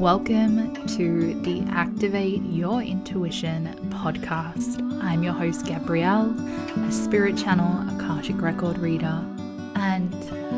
Welcome 0.00 0.86
to 0.96 1.38
the 1.42 1.60
Activate 1.70 2.42
Your 2.44 2.80
Intuition 2.80 3.66
podcast. 3.90 4.80
I'm 5.02 5.22
your 5.22 5.34
host, 5.34 5.66
Gabrielle, 5.66 6.30
a 6.86 6.90
spirit 6.90 7.36
channel, 7.36 7.86
Akashic 7.94 8.40
record 8.40 8.78
reader, 8.78 9.22
and 9.74 10.14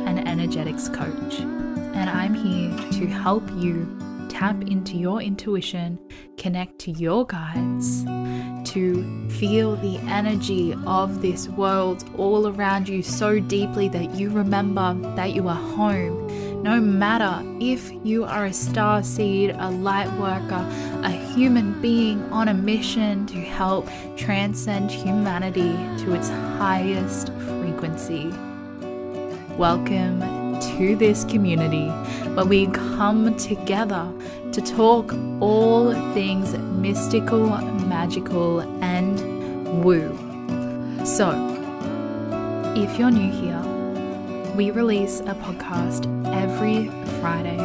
an 0.07 0.29
energetics 0.29 0.89
coach. 0.89 1.41
And 1.41 2.09
I'm 2.09 2.35
here 2.35 2.71
to 3.01 3.07
help 3.09 3.43
you 3.57 4.29
tap 4.29 4.63
into 4.63 4.97
your 4.97 5.21
intuition, 5.21 5.99
connect 6.37 6.79
to 6.83 6.93
your 6.93 7.27
guides, 7.27 8.05
to 8.71 9.29
feel 9.29 9.75
the 9.75 9.99
energy 10.07 10.73
of 10.87 11.21
this 11.21 11.49
world 11.49 12.05
all 12.17 12.47
around 12.47 12.89
you 12.89 13.03
so 13.03 13.41
deeply 13.41 13.89
that 13.89 14.15
you 14.15 14.31
remember 14.31 14.95
that 15.17 15.35
you 15.35 15.49
are 15.49 15.57
home 15.57 16.22
no 16.63 16.81
matter 16.81 17.45
if 17.61 17.91
you 18.05 18.23
are 18.25 18.45
a 18.45 18.53
star 18.53 19.03
seed, 19.03 19.53
a 19.59 19.69
light 19.69 20.11
worker, 20.13 20.65
a 21.03 21.11
human 21.11 21.81
being 21.83 22.23
on 22.33 22.47
a 22.47 22.55
mission 22.55 23.27
to 23.27 23.35
help 23.35 23.89
transcend 24.17 24.89
humanity 24.89 25.73
to 25.99 26.15
its 26.15 26.29
highest 26.29 27.33
frequency. 27.33 28.33
Welcome 29.59 30.21
to 30.77 30.95
this 30.95 31.25
community 31.25 31.89
where 32.35 32.45
we 32.45 32.69
come 32.69 33.37
together 33.37 34.09
to 34.53 34.61
talk 34.61 35.13
all 35.41 35.93
things 36.15 36.57
mystical, 36.57 37.49
magical, 37.89 38.61
and 38.85 39.83
woo. 39.83 40.17
So, 41.05 41.33
if 42.77 42.99
you're 43.01 43.11
new 43.11 43.33
here, 43.33 43.72
we 44.55 44.71
release 44.71 45.21
a 45.21 45.35
podcast 45.35 46.05
every 46.35 46.89
Friday, 47.21 47.57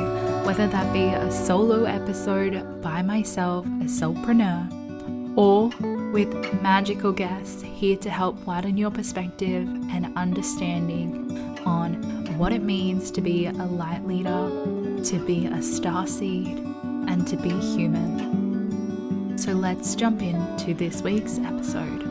whether 0.45 0.67
that 0.67 0.94
be 0.94 1.03
a 1.03 1.30
solo 1.30 1.84
episode 1.84 2.81
by 2.81 3.02
myself, 3.02 3.66
a 3.66 3.89
soulpreneur, 3.89 5.38
or 5.38 5.67
with 6.14 6.30
magical 6.61 7.11
guests 7.11 7.61
here 7.61 7.98
to 7.98 8.09
help 8.09 8.38
widen 8.45 8.78
your 8.78 8.89
perspective 8.89 9.67
and 9.92 10.16
understanding 10.16 11.59
on 11.66 11.95
what 12.38 12.53
it 12.53 12.64
means 12.64 13.11
to 13.11 13.20
be 13.20 13.48
a 13.48 13.52
light 13.52 14.08
leader, 14.08 14.50
to 15.04 15.20
be 15.26 15.48
a 15.48 15.61
star 15.61 16.08
seed, 16.08 16.58
and 17.09 17.28
to 17.28 17.36
be 17.36 17.50
human. 17.50 19.38
So 19.38 19.52
let's 19.52 19.94
jump 19.94 20.22
into 20.22 20.73
this 20.73 21.02
week's 21.02 21.38
episode. 21.39 22.06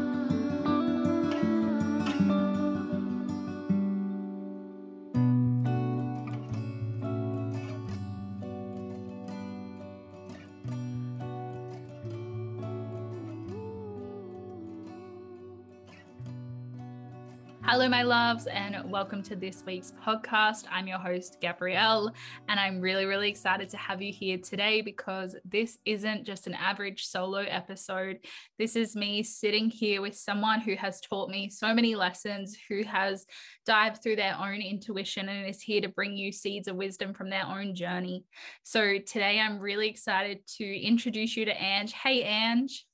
Hello, 17.76 17.90
my 17.90 18.04
loves, 18.04 18.46
and 18.46 18.90
welcome 18.90 19.22
to 19.24 19.36
this 19.36 19.62
week's 19.66 19.92
podcast. 20.02 20.64
I'm 20.72 20.88
your 20.88 20.96
host, 20.98 21.36
Gabrielle, 21.42 22.10
and 22.48 22.58
I'm 22.58 22.80
really, 22.80 23.04
really 23.04 23.28
excited 23.28 23.68
to 23.68 23.76
have 23.76 24.00
you 24.00 24.10
here 24.10 24.38
today 24.38 24.80
because 24.80 25.36
this 25.44 25.76
isn't 25.84 26.24
just 26.24 26.46
an 26.46 26.54
average 26.54 27.04
solo 27.04 27.40
episode. 27.40 28.20
This 28.58 28.76
is 28.76 28.96
me 28.96 29.22
sitting 29.22 29.68
here 29.68 30.00
with 30.00 30.16
someone 30.16 30.62
who 30.62 30.74
has 30.74 31.02
taught 31.02 31.28
me 31.28 31.50
so 31.50 31.74
many 31.74 31.94
lessons, 31.94 32.56
who 32.66 32.82
has 32.84 33.26
dived 33.66 34.02
through 34.02 34.16
their 34.16 34.38
own 34.40 34.62
intuition 34.62 35.28
and 35.28 35.46
is 35.46 35.60
here 35.60 35.82
to 35.82 35.88
bring 35.88 36.16
you 36.16 36.32
seeds 36.32 36.68
of 36.68 36.76
wisdom 36.76 37.12
from 37.12 37.28
their 37.28 37.44
own 37.44 37.74
journey. 37.74 38.24
So 38.62 38.96
today, 39.00 39.38
I'm 39.38 39.58
really 39.58 39.90
excited 39.90 40.38
to 40.56 40.64
introduce 40.64 41.36
you 41.36 41.44
to 41.44 41.62
Ange. 41.62 41.92
Hey, 41.92 42.22
Ange. 42.22 42.86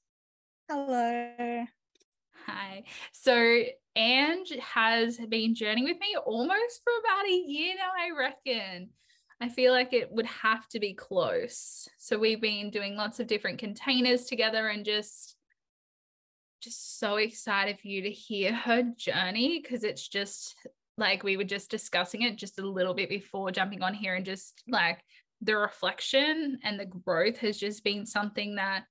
Hello. 0.69 1.66
Hi. 2.47 2.82
So 3.12 3.62
Ange 3.97 4.54
has 4.60 5.19
been 5.28 5.54
journeying 5.54 5.84
with 5.84 6.00
me 6.00 6.16
almost 6.25 6.80
for 6.82 6.92
about 7.00 7.26
a 7.26 7.32
year 7.32 7.75
now, 7.76 7.91
I 7.98 8.19
reckon. 8.19 8.91
I 9.41 9.48
feel 9.48 9.72
like 9.72 9.92
it 9.92 10.10
would 10.12 10.26
have 10.26 10.69
to 10.69 10.78
be 10.78 10.94
close. 10.94 11.88
So 11.98 12.19
we've 12.19 12.41
been 12.41 12.70
doing 12.70 12.97
lots 12.97 13.20
of 13.20 13.26
different 13.26 13.58
containers 13.58 14.26
together 14.26 14.69
and 14.69 14.84
just 14.84 15.36
just 16.62 17.00
so 17.00 17.16
excited 17.16 17.80
for 17.80 17.88
you 17.88 18.03
to 18.03 18.10
hear 18.10 18.54
her 18.54 18.84
journey 18.97 19.60
because 19.60 19.82
it's 19.82 20.06
just 20.06 20.54
like 20.97 21.24
we 21.24 21.36
were 21.36 21.42
just 21.42 21.70
discussing 21.70 22.22
it 22.22 22.36
just 22.36 22.60
a 22.60 22.62
little 22.62 22.94
bit 22.94 23.09
before 23.09 23.50
jumping 23.50 23.82
on 23.82 23.94
here 23.94 24.14
and 24.14 24.24
just 24.24 24.62
like 24.69 25.03
the 25.41 25.56
reflection 25.56 26.60
and 26.62 26.78
the 26.78 26.86
growth 26.86 27.38
has 27.38 27.59
just 27.59 27.82
been 27.82 28.06
something 28.06 28.54
that 28.54 28.84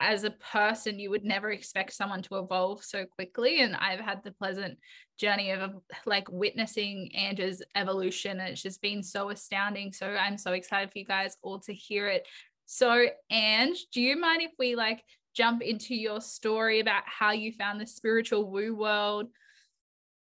as 0.00 0.24
a 0.24 0.30
person 0.30 0.98
you 0.98 1.10
would 1.10 1.24
never 1.24 1.50
expect 1.50 1.92
someone 1.92 2.22
to 2.22 2.36
evolve 2.36 2.84
so 2.84 3.04
quickly 3.04 3.60
and 3.60 3.74
i've 3.76 3.98
had 3.98 4.22
the 4.22 4.30
pleasant 4.30 4.78
journey 5.18 5.50
of 5.50 5.72
like 6.06 6.30
witnessing 6.30 7.10
Ange's 7.14 7.62
evolution 7.74 8.38
and 8.38 8.50
it's 8.50 8.62
just 8.62 8.80
been 8.80 9.02
so 9.02 9.30
astounding 9.30 9.92
so 9.92 10.06
i'm 10.06 10.38
so 10.38 10.52
excited 10.52 10.92
for 10.92 10.98
you 10.98 11.04
guys 11.04 11.36
all 11.42 11.58
to 11.60 11.74
hear 11.74 12.08
it. 12.08 12.26
So 12.66 13.06
Ange 13.30 13.86
do 13.92 14.00
you 14.00 14.18
mind 14.18 14.42
if 14.42 14.52
we 14.58 14.76
like 14.76 15.02
jump 15.34 15.62
into 15.62 15.94
your 15.94 16.20
story 16.20 16.80
about 16.80 17.02
how 17.06 17.32
you 17.32 17.52
found 17.52 17.80
the 17.80 17.86
spiritual 17.86 18.50
woo 18.50 18.74
world 18.74 19.28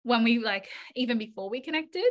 when 0.03 0.23
we 0.23 0.39
like 0.39 0.67
even 0.95 1.17
before 1.17 1.49
we 1.49 1.61
connected? 1.61 2.09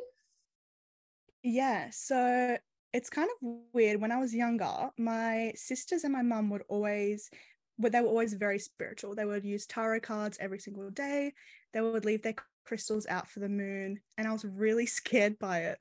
Yeah 1.43 1.89
so 1.91 2.57
it's 2.93 3.11
kind 3.11 3.29
of 3.29 3.51
weird. 3.73 4.01
When 4.01 4.13
i 4.13 4.19
was 4.19 4.33
younger 4.33 4.91
my 4.97 5.53
sisters 5.57 6.05
and 6.05 6.13
my 6.13 6.23
mum 6.23 6.51
would 6.51 6.63
always 6.69 7.31
but 7.79 7.93
they 7.93 8.01
were 8.01 8.09
always 8.09 8.35
very 8.35 8.59
spiritual. 8.59 9.15
They 9.15 9.25
would 9.25 9.45
use 9.45 9.67
tarot 9.67 10.01
cards 10.01 10.39
every 10.41 10.59
single 10.59 10.91
day. 10.91 11.33
They 11.73 11.81
would 11.81 12.05
leave 12.05 12.23
their 12.23 12.35
crystals 12.65 13.07
out 13.07 13.29
for 13.29 13.41
the 13.41 13.49
moon. 13.49 14.01
And 14.19 14.27
I 14.27 14.33
was 14.33 14.45
really 14.45 14.87
scared 14.87 15.39
by 15.39 15.61
it. 15.61 15.79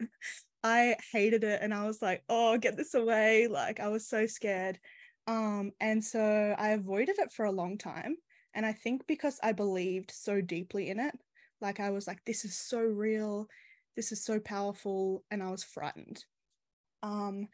I 0.63 0.95
hated 1.11 1.43
it 1.43 1.59
and 1.61 1.73
I 1.73 1.85
was 1.85 2.01
like, 2.01 2.23
oh, 2.27 2.57
get 2.57 2.75
this 2.75 2.95
away. 2.95 3.47
Like 3.47 3.79
I 3.79 3.89
was 3.89 4.07
so 4.07 4.25
scared. 4.25 4.79
Um, 5.27 5.71
and 5.79 6.03
so 6.03 6.55
I 6.57 6.69
avoided 6.69 7.19
it 7.19 7.31
for 7.31 7.45
a 7.45 7.51
long 7.51 7.77
time. 7.77 8.15
And 8.53 8.65
I 8.65 8.73
think 8.73 9.05
because 9.05 9.39
I 9.43 9.51
believed 9.51 10.11
so 10.11 10.41
deeply 10.41 10.89
in 10.89 10.99
it, 10.99 11.13
like 11.61 11.79
I 11.79 11.89
was 11.89 12.07
like, 12.07 12.23
this 12.25 12.45
is 12.45 12.57
so 12.57 12.79
real, 12.79 13.47
this 13.95 14.11
is 14.11 14.23
so 14.23 14.39
powerful, 14.39 15.23
and 15.29 15.43
I 15.43 15.51
was 15.51 15.63
frightened. 15.63 16.23
Um, 17.03 17.47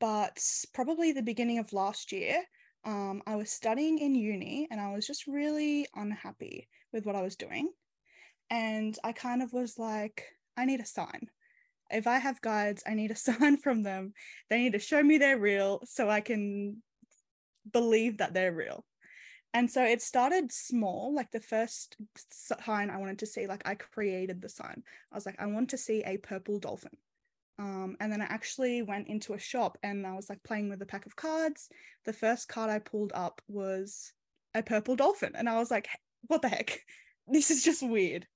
but 0.00 0.38
probably 0.72 1.12
the 1.12 1.22
beginning 1.22 1.58
of 1.58 1.72
last 1.72 2.12
year, 2.12 2.42
um, 2.84 3.22
I 3.26 3.36
was 3.36 3.50
studying 3.50 3.98
in 3.98 4.14
uni 4.14 4.68
and 4.70 4.80
I 4.80 4.92
was 4.92 5.06
just 5.06 5.26
really 5.26 5.86
unhappy 5.94 6.68
with 6.92 7.06
what 7.06 7.16
I 7.16 7.22
was 7.22 7.36
doing. 7.36 7.70
And 8.50 8.96
I 9.02 9.12
kind 9.12 9.42
of 9.42 9.52
was 9.52 9.78
like, 9.78 10.24
I 10.56 10.64
need 10.64 10.80
a 10.80 10.86
sign. 10.86 11.28
If 11.90 12.06
I 12.06 12.18
have 12.18 12.40
guides, 12.40 12.82
I 12.86 12.94
need 12.94 13.10
a 13.10 13.16
sign 13.28 13.56
from 13.56 13.82
them. 13.82 14.12
They 14.50 14.58
need 14.58 14.72
to 14.72 14.78
show 14.78 15.02
me 15.02 15.18
they're 15.18 15.38
real 15.38 15.80
so 15.84 16.08
I 16.08 16.20
can 16.20 16.82
believe 17.72 18.18
that 18.18 18.34
they're 18.34 18.52
real. 18.52 18.84
And 19.54 19.70
so 19.70 19.84
it 19.84 20.02
started 20.02 20.50
small, 20.50 21.14
like 21.14 21.30
the 21.30 21.40
first 21.40 21.96
sign 22.32 22.90
I 22.90 22.96
wanted 22.96 23.20
to 23.20 23.26
see, 23.26 23.46
like 23.46 23.62
I 23.64 23.76
created 23.76 24.42
the 24.42 24.48
sign. 24.48 24.82
I 25.12 25.14
was 25.14 25.24
like, 25.24 25.36
I 25.38 25.46
want 25.46 25.70
to 25.70 25.78
see 25.78 26.02
a 26.04 26.16
purple 26.16 26.58
dolphin. 26.58 26.90
Um, 27.58 27.96
and 28.00 28.10
then 28.10 28.20
I 28.20 28.24
actually 28.24 28.82
went 28.82 29.08
into 29.08 29.34
a 29.34 29.38
shop 29.38 29.78
and 29.82 30.06
I 30.06 30.14
was 30.14 30.28
like 30.28 30.42
playing 30.42 30.68
with 30.68 30.82
a 30.82 30.86
pack 30.86 31.06
of 31.06 31.16
cards. 31.16 31.68
The 32.04 32.12
first 32.12 32.48
card 32.48 32.70
I 32.70 32.80
pulled 32.80 33.12
up 33.14 33.40
was 33.48 34.12
a 34.54 34.62
purple 34.62 34.96
dolphin. 34.96 35.32
And 35.34 35.48
I 35.48 35.58
was 35.58 35.70
like, 35.70 35.88
what 36.26 36.42
the 36.42 36.48
heck? 36.48 36.80
This 37.26 37.50
is 37.50 37.64
just 37.64 37.82
weird. 37.82 38.26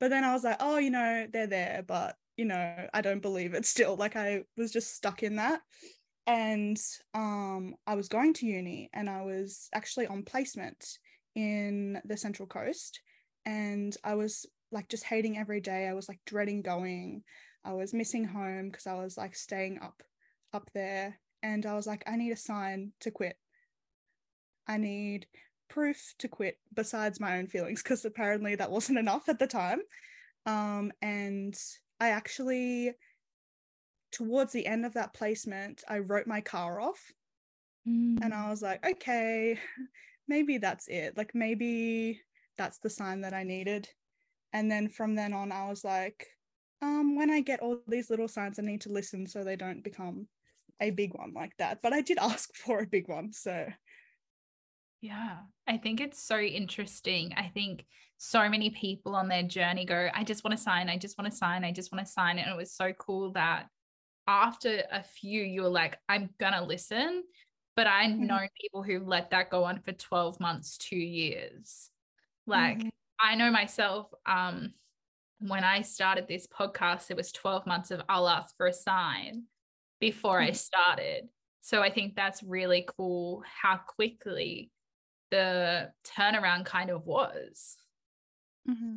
But 0.00 0.10
then 0.10 0.24
I 0.24 0.32
was 0.32 0.42
like, 0.42 0.56
oh, 0.58 0.78
you 0.78 0.90
know, 0.90 1.28
they're 1.32 1.46
there, 1.46 1.84
but, 1.86 2.16
you 2.36 2.44
know, 2.44 2.88
I 2.92 3.00
don't 3.00 3.22
believe 3.22 3.54
it 3.54 3.64
still. 3.64 3.94
Like 3.94 4.16
I 4.16 4.42
was 4.56 4.72
just 4.72 4.96
stuck 4.96 5.22
in 5.22 5.36
that. 5.36 5.60
And 6.26 6.76
um, 7.14 7.76
I 7.86 7.94
was 7.94 8.08
going 8.08 8.34
to 8.34 8.46
uni 8.46 8.90
and 8.92 9.08
I 9.08 9.22
was 9.22 9.68
actually 9.72 10.08
on 10.08 10.24
placement 10.24 10.84
in 11.36 12.00
the 12.04 12.16
Central 12.16 12.48
Coast. 12.48 13.00
And 13.44 13.96
I 14.02 14.16
was 14.16 14.44
like 14.72 14.88
just 14.88 15.04
hating 15.04 15.38
every 15.38 15.60
day. 15.60 15.86
I 15.86 15.94
was 15.94 16.08
like 16.08 16.18
dreading 16.26 16.62
going. 16.62 17.22
I 17.66 17.72
was 17.72 17.92
missing 17.92 18.24
home 18.24 18.70
because 18.70 18.86
I 18.86 18.94
was 18.94 19.18
like 19.18 19.34
staying 19.34 19.80
up 19.82 20.02
up 20.52 20.70
there 20.72 21.18
and 21.42 21.66
I 21.66 21.74
was 21.74 21.86
like 21.86 22.04
I 22.06 22.16
need 22.16 22.32
a 22.32 22.36
sign 22.36 22.92
to 23.00 23.10
quit. 23.10 23.36
I 24.68 24.76
need 24.78 25.26
proof 25.68 26.14
to 26.18 26.28
quit 26.28 26.58
besides 26.72 27.18
my 27.18 27.38
own 27.38 27.48
feelings 27.48 27.82
because 27.82 28.04
apparently 28.04 28.54
that 28.54 28.70
wasn't 28.70 28.98
enough 28.98 29.28
at 29.28 29.38
the 29.38 29.46
time. 29.46 29.80
Um, 30.46 30.92
and 31.02 31.56
I 32.00 32.10
actually 32.10 32.92
towards 34.12 34.52
the 34.52 34.66
end 34.66 34.86
of 34.86 34.94
that 34.94 35.12
placement 35.12 35.82
I 35.88 35.98
wrote 35.98 36.26
my 36.26 36.40
car 36.40 36.80
off 36.80 37.12
mm. 37.86 38.18
and 38.22 38.32
I 38.32 38.48
was 38.48 38.62
like 38.62 38.86
okay 38.86 39.58
maybe 40.28 40.58
that's 40.58 40.86
it 40.88 41.16
like 41.16 41.32
maybe 41.34 42.22
that's 42.56 42.78
the 42.78 42.88
sign 42.88 43.22
that 43.22 43.34
I 43.34 43.42
needed 43.42 43.88
and 44.52 44.70
then 44.70 44.88
from 44.88 45.16
then 45.16 45.32
on 45.32 45.50
I 45.50 45.68
was 45.68 45.84
like 45.84 46.28
um, 46.86 47.16
when 47.16 47.30
I 47.30 47.40
get 47.40 47.60
all 47.60 47.78
these 47.88 48.10
little 48.10 48.28
signs, 48.28 48.58
I 48.58 48.62
need 48.62 48.82
to 48.82 48.92
listen 48.92 49.26
so 49.26 49.42
they 49.42 49.56
don't 49.56 49.82
become 49.82 50.28
a 50.80 50.90
big 50.90 51.14
one 51.14 51.32
like 51.34 51.56
that, 51.58 51.80
but 51.82 51.92
I 51.92 52.00
did 52.00 52.18
ask 52.20 52.54
for 52.54 52.80
a 52.80 52.86
big 52.86 53.08
one. 53.08 53.32
So 53.32 53.66
yeah, 55.00 55.38
I 55.66 55.76
think 55.76 56.00
it's 56.00 56.22
so 56.22 56.38
interesting. 56.38 57.34
I 57.36 57.50
think 57.52 57.84
so 58.18 58.48
many 58.48 58.70
people 58.70 59.14
on 59.14 59.28
their 59.28 59.42
journey 59.42 59.84
go, 59.84 60.08
I 60.14 60.24
just 60.24 60.44
want 60.44 60.56
to 60.56 60.62
sign, 60.62 60.88
I 60.88 60.96
just 60.96 61.18
want 61.18 61.30
to 61.30 61.36
sign, 61.36 61.64
I 61.64 61.72
just 61.72 61.92
want 61.92 62.06
to 62.06 62.12
sign. 62.12 62.38
And 62.38 62.50
it 62.50 62.56
was 62.56 62.72
so 62.72 62.92
cool 62.92 63.32
that 63.32 63.66
after 64.26 64.82
a 64.90 65.02
few, 65.02 65.42
you 65.42 65.62
were 65.62 65.68
like, 65.68 65.98
I'm 66.08 66.30
going 66.38 66.54
to 66.54 66.64
listen. 66.64 67.24
But 67.76 67.86
I 67.86 68.06
mm-hmm. 68.06 68.26
know 68.26 68.40
people 68.58 68.82
who 68.82 69.00
let 69.00 69.30
that 69.30 69.50
go 69.50 69.64
on 69.64 69.80
for 69.80 69.92
12 69.92 70.40
months, 70.40 70.78
two 70.78 70.96
years. 70.96 71.90
Like, 72.46 72.78
mm-hmm. 72.78 72.88
I 73.20 73.34
know 73.34 73.50
myself, 73.50 74.06
um, 74.24 74.72
when 75.38 75.64
I 75.64 75.82
started 75.82 76.26
this 76.28 76.46
podcast, 76.46 77.10
it 77.10 77.16
was 77.16 77.32
12 77.32 77.66
months 77.66 77.90
of 77.90 78.02
I'll 78.08 78.28
ask 78.28 78.56
for 78.56 78.66
a 78.66 78.72
sign 78.72 79.44
before 80.00 80.40
mm-hmm. 80.40 80.50
I 80.50 80.52
started. 80.52 81.28
So 81.60 81.82
I 81.82 81.90
think 81.90 82.14
that's 82.14 82.42
really 82.42 82.86
cool 82.96 83.42
how 83.62 83.76
quickly 83.76 84.70
the 85.30 85.90
turnaround 86.04 86.64
kind 86.64 86.90
of 86.90 87.04
was. 87.04 87.76
Mm-hmm. 88.68 88.96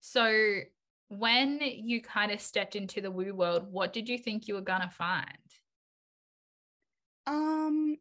So 0.00 0.60
when 1.08 1.60
you 1.62 2.02
kind 2.02 2.30
of 2.30 2.40
stepped 2.40 2.76
into 2.76 3.00
the 3.00 3.10
woo 3.10 3.34
world, 3.34 3.66
what 3.70 3.92
did 3.92 4.08
you 4.08 4.18
think 4.18 4.46
you 4.46 4.54
were 4.54 4.60
gonna 4.60 4.90
find? 4.90 5.26
Um 7.26 7.96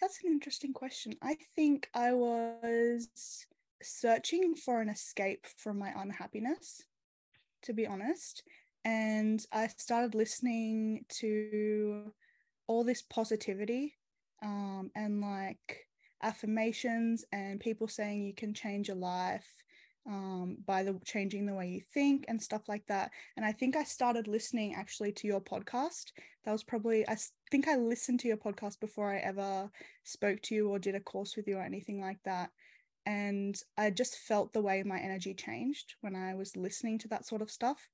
that's 0.00 0.18
an 0.24 0.32
interesting 0.32 0.72
question. 0.72 1.14
I 1.22 1.36
think 1.54 1.88
I 1.94 2.12
was 2.12 3.46
searching 3.82 4.54
for 4.54 4.80
an 4.80 4.88
escape 4.88 5.46
from 5.56 5.78
my 5.78 5.92
unhappiness, 5.96 6.82
to 7.62 7.72
be 7.72 7.86
honest. 7.86 8.42
And 8.84 9.44
I 9.52 9.68
started 9.68 10.14
listening 10.14 11.04
to 11.20 12.12
all 12.66 12.84
this 12.84 13.02
positivity 13.02 13.94
um, 14.42 14.90
and 14.96 15.20
like 15.20 15.86
affirmations 16.22 17.24
and 17.32 17.60
people 17.60 17.88
saying 17.88 18.24
you 18.24 18.34
can 18.34 18.54
change 18.54 18.88
your 18.88 18.96
life 18.96 19.46
um, 20.06 20.56
by 20.66 20.82
the 20.82 20.98
changing 21.04 21.46
the 21.46 21.54
way 21.54 21.68
you 21.68 21.80
think 21.94 22.24
and 22.28 22.42
stuff 22.42 22.68
like 22.68 22.84
that. 22.88 23.10
And 23.36 23.46
I 23.46 23.52
think 23.52 23.76
I 23.76 23.84
started 23.84 24.26
listening 24.26 24.74
actually 24.74 25.12
to 25.12 25.26
your 25.26 25.40
podcast. 25.40 26.12
That 26.44 26.52
was 26.52 26.64
probably 26.64 27.08
I 27.08 27.16
think 27.50 27.68
I 27.68 27.76
listened 27.76 28.20
to 28.20 28.28
your 28.28 28.36
podcast 28.36 28.80
before 28.80 29.12
I 29.12 29.18
ever 29.18 29.70
spoke 30.04 30.40
to 30.42 30.54
you 30.54 30.68
or 30.68 30.78
did 30.78 30.94
a 30.94 31.00
course 31.00 31.36
with 31.36 31.46
you 31.46 31.58
or 31.58 31.62
anything 31.62 32.00
like 32.00 32.18
that. 32.24 32.50
And 33.04 33.56
I 33.76 33.90
just 33.90 34.16
felt 34.16 34.52
the 34.52 34.62
way 34.62 34.82
my 34.84 34.98
energy 34.98 35.34
changed 35.34 35.94
when 36.02 36.14
I 36.14 36.34
was 36.34 36.56
listening 36.56 36.98
to 37.00 37.08
that 37.08 37.26
sort 37.26 37.42
of 37.42 37.50
stuff. 37.50 37.88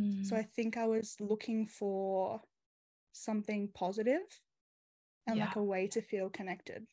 Mm. 0.00 0.26
So 0.26 0.36
I 0.36 0.42
think 0.42 0.76
I 0.76 0.86
was 0.86 1.16
looking 1.20 1.66
for 1.66 2.40
something 3.12 3.70
positive 3.74 4.20
and 5.26 5.36
yeah. 5.36 5.46
like 5.46 5.56
a 5.56 5.62
way 5.62 5.86
to 5.88 6.02
feel 6.02 6.28
connected. 6.28 6.86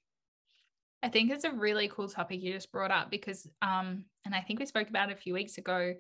I 1.04 1.10
think 1.10 1.32
it's 1.32 1.46
a 1.46 1.52
really 1.52 1.88
cool 1.88 2.08
topic 2.08 2.42
you 2.42 2.54
just 2.54 2.72
brought 2.72 2.92
up 2.92 3.10
because, 3.10 3.48
um, 3.62 4.06
and 4.24 4.36
I 4.36 4.42
think 4.42 4.60
we 4.60 4.66
spoke 4.66 4.88
about 4.88 5.10
it 5.10 5.18
a 5.18 5.22
few 5.22 5.34
weeks 5.34 5.58
ago. 5.58 5.96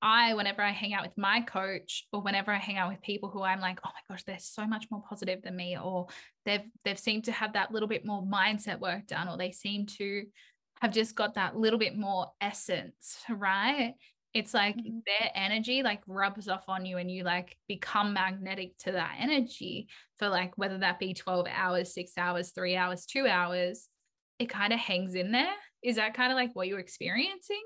I, 0.00 0.34
whenever 0.34 0.62
I 0.62 0.70
hang 0.70 0.94
out 0.94 1.02
with 1.02 1.18
my 1.18 1.40
coach, 1.40 2.06
or 2.12 2.22
whenever 2.22 2.52
I 2.52 2.58
hang 2.58 2.78
out 2.78 2.90
with 2.90 3.02
people 3.02 3.28
who 3.28 3.42
I'm 3.42 3.60
like, 3.60 3.80
oh 3.84 3.90
my 3.92 4.14
gosh, 4.14 4.22
they're 4.24 4.38
so 4.38 4.66
much 4.66 4.86
more 4.90 5.02
positive 5.08 5.42
than 5.42 5.56
me, 5.56 5.76
or 5.76 6.06
they've 6.44 6.62
they've 6.84 6.98
seemed 6.98 7.24
to 7.24 7.32
have 7.32 7.54
that 7.54 7.72
little 7.72 7.88
bit 7.88 8.06
more 8.06 8.22
mindset 8.22 8.78
work 8.78 9.06
done, 9.08 9.28
or 9.28 9.36
they 9.36 9.50
seem 9.50 9.86
to 9.86 10.24
have 10.80 10.92
just 10.92 11.14
got 11.14 11.34
that 11.34 11.56
little 11.56 11.78
bit 11.78 11.96
more 11.96 12.32
essence, 12.40 13.18
right? 13.28 13.94
It's 14.34 14.54
like 14.54 14.76
mm-hmm. 14.76 14.98
their 15.06 15.30
energy 15.34 15.82
like 15.82 16.02
rubs 16.06 16.48
off 16.48 16.64
on 16.68 16.84
you 16.84 16.98
and 16.98 17.10
you 17.10 17.24
like 17.24 17.56
become 17.66 18.12
magnetic 18.12 18.76
to 18.78 18.92
that 18.92 19.16
energy 19.18 19.88
for 20.18 20.28
like 20.28 20.56
whether 20.56 20.78
that 20.78 20.98
be 20.98 21.14
12 21.14 21.46
hours, 21.50 21.94
six 21.94 22.12
hours, 22.18 22.50
three 22.50 22.76
hours, 22.76 23.06
two 23.06 23.26
hours 23.26 23.88
it 24.38 24.48
kind 24.48 24.72
of 24.72 24.78
hangs 24.78 25.14
in 25.14 25.32
there. 25.32 25.54
Is 25.82 25.96
that 25.96 26.14
kind 26.14 26.32
of 26.32 26.36
like 26.36 26.54
what 26.54 26.68
you're 26.68 26.78
experiencing? 26.78 27.62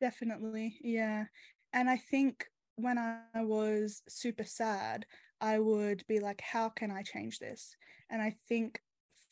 Definitely. 0.00 0.78
Yeah. 0.82 1.24
And 1.72 1.88
I 1.88 1.96
think 2.10 2.46
when 2.76 2.98
I 2.98 3.42
was 3.42 4.02
super 4.08 4.44
sad, 4.44 5.06
I 5.40 5.58
would 5.58 6.04
be 6.06 6.20
like, 6.20 6.40
how 6.40 6.68
can 6.68 6.90
I 6.90 7.02
change 7.02 7.38
this? 7.38 7.74
And 8.10 8.20
I 8.22 8.36
think 8.48 8.80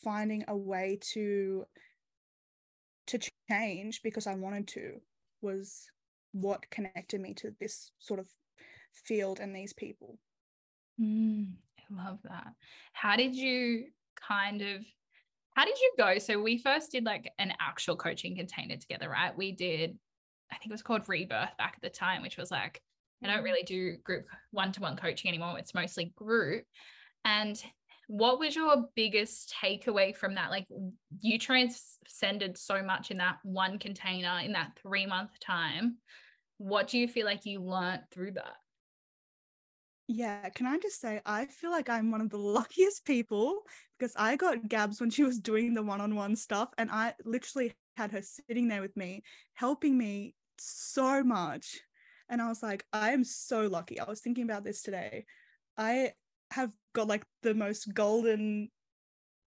finding 0.03 0.45
a 0.49 0.57
way 0.57 0.99
to 1.13 1.65
to 3.07 3.19
change 3.51 4.03
because 4.03 4.27
I 4.27 4.35
wanted 4.35 4.69
to 4.69 5.01
was 5.43 5.87
what 6.33 6.69
connected 6.71 7.21
me 7.21 7.35
to 7.35 7.53
this 7.61 7.91
sort 7.99 8.21
of 8.21 8.29
field 8.93 9.41
and 9.41 9.55
these 9.55 9.73
people. 9.73 10.19
Mm, 11.01 11.53
I 11.79 12.05
love 12.05 12.19
that. 12.25 12.49
How 12.93 13.17
did 13.17 13.35
you 13.35 13.87
kind 14.29 14.63
of 14.63 14.85
how 15.57 15.65
did 15.65 15.79
you 15.81 15.93
go? 15.97 16.19
So 16.19 16.41
we 16.41 16.59
first 16.59 16.93
did 16.93 17.05
like 17.05 17.33
an 17.39 17.53
actual 17.59 17.97
coaching 17.97 18.37
container 18.37 18.77
together, 18.77 19.09
right? 19.09 19.37
We 19.37 19.53
did, 19.53 19.97
I 20.53 20.57
think 20.57 20.67
it 20.67 20.75
was 20.75 20.83
called 20.83 21.09
Rebirth 21.09 21.57
back 21.57 21.73
at 21.77 21.83
the 21.83 21.89
time, 21.89 22.21
which 22.21 22.37
was 22.37 22.51
like, 22.51 22.83
I 23.25 23.27
don't 23.27 23.37
mm-hmm. 23.37 23.45
really 23.45 23.63
do 23.63 23.97
group 24.05 24.27
one 24.51 24.71
to 24.73 24.81
one 24.83 24.97
coaching 24.97 25.31
anymore. 25.31 25.59
It's 25.59 25.75
mostly 25.75 26.13
group. 26.15 26.65
And 27.25 27.61
what 28.07 28.39
was 28.39 28.55
your 28.55 28.89
biggest 28.95 29.55
takeaway 29.63 30.15
from 30.15 30.35
that? 30.37 30.51
Like 30.51 30.67
you 31.21 31.39
transcended 31.39 32.57
so 32.57 32.83
much 32.83 33.11
in 33.11 33.19
that 33.19 33.39
one 33.43 33.79
container 33.79 34.41
in 34.45 34.53
that 34.53 34.79
three 34.81 35.07
month 35.07 35.39
time. 35.41 35.97
What 36.59 36.89
do 36.89 36.99
you 36.99 37.09
feel 37.09 37.27
like 37.27 37.45
you 37.45 37.61
learned 37.61 38.03
through 38.13 38.33
that? 38.33 38.55
Yeah, 40.09 40.49
can 40.51 40.67
I 40.67 40.79
just 40.79 41.01
say, 41.01 41.21
I 41.27 41.47
feel 41.47 41.73
like 41.73 41.89
I'm 41.89 42.13
one 42.13 42.21
of 42.21 42.31
the 42.31 42.37
luckiest 42.39 43.05
people 43.05 43.63
because 43.99 44.15
I 44.17 44.37
got 44.37 44.69
Gabs 44.69 45.01
when 45.01 45.11
she 45.11 45.25
was 45.25 45.41
doing 45.41 45.75
the 45.75 45.83
one 45.83 46.01
on 46.01 46.15
one 46.15 46.37
stuff, 46.37 46.69
and 46.79 46.91
I 46.91 47.15
literally 47.25 47.73
had 47.97 48.13
her 48.13 48.23
sitting 48.23 48.69
there 48.69 48.83
with 48.83 48.97
me, 48.97 49.23
helping 49.55 49.99
me 49.99 50.35
so 50.59 51.25
much. 51.25 51.81
And 52.29 52.41
I 52.41 52.49
was 52.49 52.63
like, 52.63 52.85
I 52.93 53.13
am 53.13 53.25
so 53.25 53.67
lucky. 53.67 53.99
I 53.99 54.09
was 54.09 54.21
thinking 54.21 54.45
about 54.45 54.65
this 54.65 54.83
today. 54.83 55.25
I 55.77 56.13
have 56.53 56.71
got 56.95 57.09
like 57.09 57.25
the 57.43 57.55
most 57.55 57.93
golden 57.93 58.71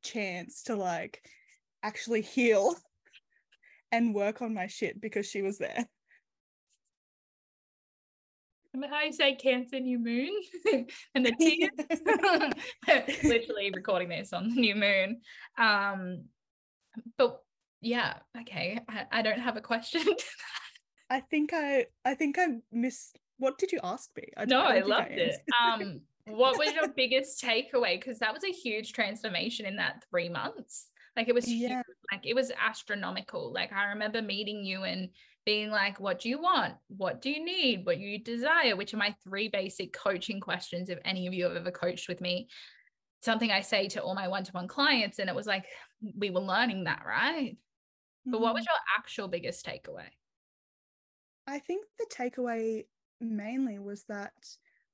chance 0.04 0.64
to 0.64 0.76
like 0.76 1.22
actually 1.84 2.22
heal 2.22 2.76
and 3.92 4.14
work 4.14 4.42
on 4.42 4.54
my 4.54 4.68
shit 4.68 5.00
because 5.02 5.26
she 5.26 5.42
was 5.42 5.58
there. 5.58 5.86
Remember 8.74 8.96
how 8.96 9.04
you 9.04 9.12
say 9.12 9.34
Cancer 9.36 9.80
new 9.80 9.98
moon 9.98 10.30
and 11.16 11.26
the 11.26 11.32
tears. 12.88 13.24
Literally 13.24 13.72
recording 13.74 14.10
this 14.10 14.32
on 14.32 14.50
the 14.50 14.56
new 14.56 14.76
moon. 14.76 15.22
Um, 15.58 16.26
but 17.18 17.42
yeah, 17.82 18.18
okay. 18.42 18.80
I, 18.88 19.06
I 19.12 19.22
don't 19.24 19.40
have 19.40 19.58
a 19.58 19.62
question. 19.62 20.04
I 21.10 21.22
think 21.22 21.52
I 21.54 21.88
I 22.06 22.14
think 22.14 22.38
I 22.38 22.46
missed 22.72 23.18
what 23.40 23.58
did 23.58 23.72
you 23.72 23.80
ask 23.84 24.10
me? 24.16 24.28
I 24.38 24.46
no, 24.46 24.62
I 24.62 24.82
loved 24.82 25.12
I 25.12 25.16
it. 25.16 25.40
Um, 25.60 26.02
what 26.26 26.58
was 26.58 26.74
your 26.74 26.88
biggest 26.90 27.44
takeaway? 27.44 28.00
Because 28.00 28.20
that 28.20 28.34
was 28.34 28.44
a 28.44 28.52
huge 28.52 28.94
transformation 28.94 29.66
in 29.66 29.76
that 29.78 30.04
three 30.10 30.30
months. 30.30 30.88
Like 31.16 31.28
it 31.28 31.36
was 31.36 31.52
yeah. 31.52 31.70
huge. 31.70 31.86
like 32.12 32.26
it 32.26 32.36
was 32.36 32.52
astronomical. 32.60 33.52
Like 33.52 33.74
I 33.74 33.86
remember 33.86 34.22
meeting 34.22 34.64
you 34.64 34.84
and 34.84 35.10
being 35.46 35.72
like, 35.72 36.00
what 36.00 36.20
do 36.20 36.30
you 36.30 36.42
want? 36.42 36.76
What 36.88 37.22
do 37.22 37.30
you 37.30 37.44
need? 37.44 37.86
What 37.86 37.98
do 37.98 38.04
you 38.04 38.20
desire? 38.20 38.76
Which 38.76 38.94
are 38.94 38.98
my 38.98 39.16
three 39.24 39.50
basic 39.50 39.94
coaching 39.94 40.40
questions. 40.40 40.90
If 40.90 41.00
any 41.04 41.28
of 41.28 41.34
you 41.34 41.46
have 41.46 41.56
ever 41.56 41.72
coached 41.72 42.08
with 42.08 42.22
me, 42.22 42.48
something 43.22 43.52
I 43.52 43.62
say 43.62 43.88
to 43.90 44.02
all 44.02 44.16
my 44.16 44.28
one 44.28 44.44
to 44.44 44.52
one 44.52 44.68
clients. 44.68 45.20
And 45.20 45.30
it 45.30 45.36
was 45.36 45.48
like, 45.48 45.66
we 46.18 46.30
were 46.30 46.40
learning 46.40 46.86
that, 46.86 47.04
right? 47.06 47.54
Mm-hmm. 47.54 48.32
But 48.32 48.42
what 48.42 48.54
was 48.54 48.64
mm-hmm. 48.64 48.74
your 48.74 48.98
actual 48.98 49.28
biggest 49.28 49.66
takeaway? 49.66 50.10
I 51.48 51.60
think 51.60 51.86
the 51.98 52.06
takeaway 52.14 52.86
mainly 53.20 53.80
was 53.80 54.04
that 54.08 54.34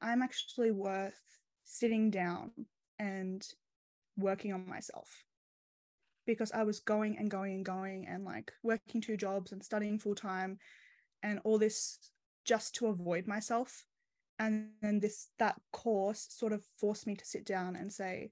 I'm 0.06 0.22
actually 0.22 0.72
worth 0.72 1.20
sitting 1.64 2.12
down 2.12 2.52
and 3.00 3.46
working 4.16 4.54
on 4.54 4.70
myself 4.70 5.10
because 6.28 6.52
I 6.52 6.64
was 6.64 6.80
going 6.80 7.18
and 7.18 7.30
going 7.30 7.56
and 7.56 7.66
going 7.66 8.06
and 8.08 8.24
like 8.24 8.52
working 8.62 9.02
two 9.02 9.18
jobs 9.18 9.52
and 9.52 9.64
studying 9.64 9.98
full 9.98 10.14
time 10.14 10.60
and 11.24 11.40
all 11.44 11.58
this 11.58 11.98
just 12.46 12.76
to 12.76 12.88
avoid 12.88 13.26
myself. 13.26 13.84
And 14.38 14.70
then 14.82 15.00
this 15.00 15.30
that 15.40 15.60
course 15.74 16.28
sort 16.30 16.54
of 16.54 16.64
forced 16.80 17.08
me 17.08 17.16
to 17.16 17.26
sit 17.26 17.44
down 17.44 17.76
and 17.76 17.92
say, 17.92 18.32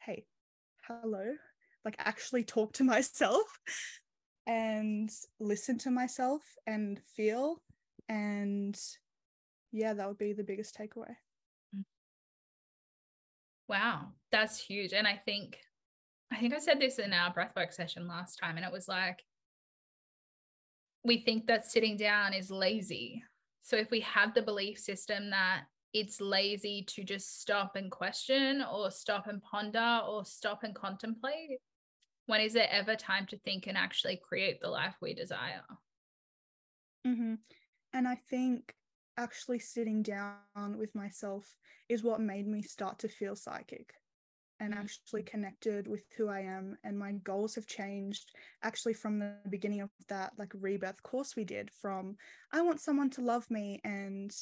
hey, 0.00 0.26
hello, 0.86 1.32
like 1.82 1.96
actually 1.98 2.44
talk 2.44 2.74
to 2.74 2.84
myself 2.94 3.46
and 4.46 5.10
listen 5.40 5.78
to 5.78 5.90
myself 5.90 6.42
and 6.66 7.00
feel. 7.16 7.62
And 8.10 8.78
yeah, 9.72 9.94
that 9.94 10.08
would 10.08 10.18
be 10.18 10.32
the 10.32 10.44
biggest 10.44 10.76
takeaway. 10.76 11.14
Wow, 13.68 14.12
that's 14.32 14.58
huge. 14.58 14.92
And 14.92 15.06
I 15.06 15.20
think 15.24 15.58
I 16.32 16.36
think 16.36 16.54
I 16.54 16.58
said 16.58 16.80
this 16.80 16.98
in 16.98 17.12
our 17.12 17.32
breathwork 17.32 17.72
session 17.72 18.06
last 18.06 18.36
time, 18.36 18.56
and 18.56 18.66
it 18.66 18.72
was 18.72 18.88
like, 18.88 19.22
we 21.04 21.18
think 21.18 21.46
that 21.46 21.66
sitting 21.66 21.96
down 21.96 22.34
is 22.34 22.50
lazy. 22.50 23.22
So 23.62 23.76
if 23.76 23.90
we 23.90 24.00
have 24.00 24.34
the 24.34 24.42
belief 24.42 24.78
system 24.78 25.30
that 25.30 25.62
it's 25.94 26.20
lazy 26.20 26.84
to 26.86 27.02
just 27.02 27.40
stop 27.40 27.76
and 27.76 27.90
question 27.90 28.62
or 28.62 28.90
stop 28.90 29.26
and 29.26 29.42
ponder 29.42 30.00
or 30.06 30.24
stop 30.24 30.64
and 30.64 30.74
contemplate? 30.74 31.60
When 32.26 32.40
is 32.40 32.52
there 32.52 32.68
ever 32.70 32.94
time 32.94 33.26
to 33.26 33.38
think 33.38 33.66
and 33.66 33.76
actually 33.76 34.20
create 34.22 34.60
the 34.60 34.68
life 34.68 34.94
we 35.00 35.14
desire? 35.14 35.62
Mm-hmm. 37.06 37.34
And 37.94 38.08
I 38.08 38.16
think 38.28 38.74
actually 39.18 39.58
sitting 39.58 40.02
down 40.02 40.78
with 40.78 40.94
myself 40.94 41.58
is 41.88 42.02
what 42.02 42.20
made 42.20 42.46
me 42.46 42.62
start 42.62 42.98
to 43.00 43.08
feel 43.08 43.36
psychic 43.36 43.92
and 44.60 44.72
mm-hmm. 44.72 44.82
actually 44.82 45.22
connected 45.22 45.86
with 45.86 46.04
who 46.16 46.28
I 46.28 46.40
am. 46.40 46.78
And 46.84 46.98
my 46.98 47.12
goals 47.12 47.54
have 47.56 47.66
changed 47.66 48.30
actually 48.62 48.94
from 48.94 49.18
the 49.18 49.34
beginning 49.50 49.82
of 49.82 49.90
that 50.08 50.32
like 50.38 50.52
rebirth 50.54 51.02
course 51.02 51.36
we 51.36 51.44
did 51.44 51.70
from 51.70 52.16
I 52.52 52.62
want 52.62 52.80
someone 52.80 53.10
to 53.10 53.20
love 53.20 53.50
me 53.50 53.80
and 53.84 54.32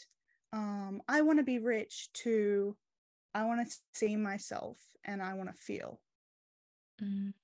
um, 0.53 1.03
I 1.09 1.23
want 1.23 1.39
to 1.39 1.45
be 1.45 1.59
rich 1.59 2.09
to 2.25 2.77
I 3.35 3.45
want 3.45 3.67
to 3.67 3.77
see 3.95 4.17
myself 4.17 4.79
and 5.05 5.23
I 5.23 5.35
want 5.35 5.51
to 5.51 5.63
feel. 5.63 6.01
Mm. 7.03 7.35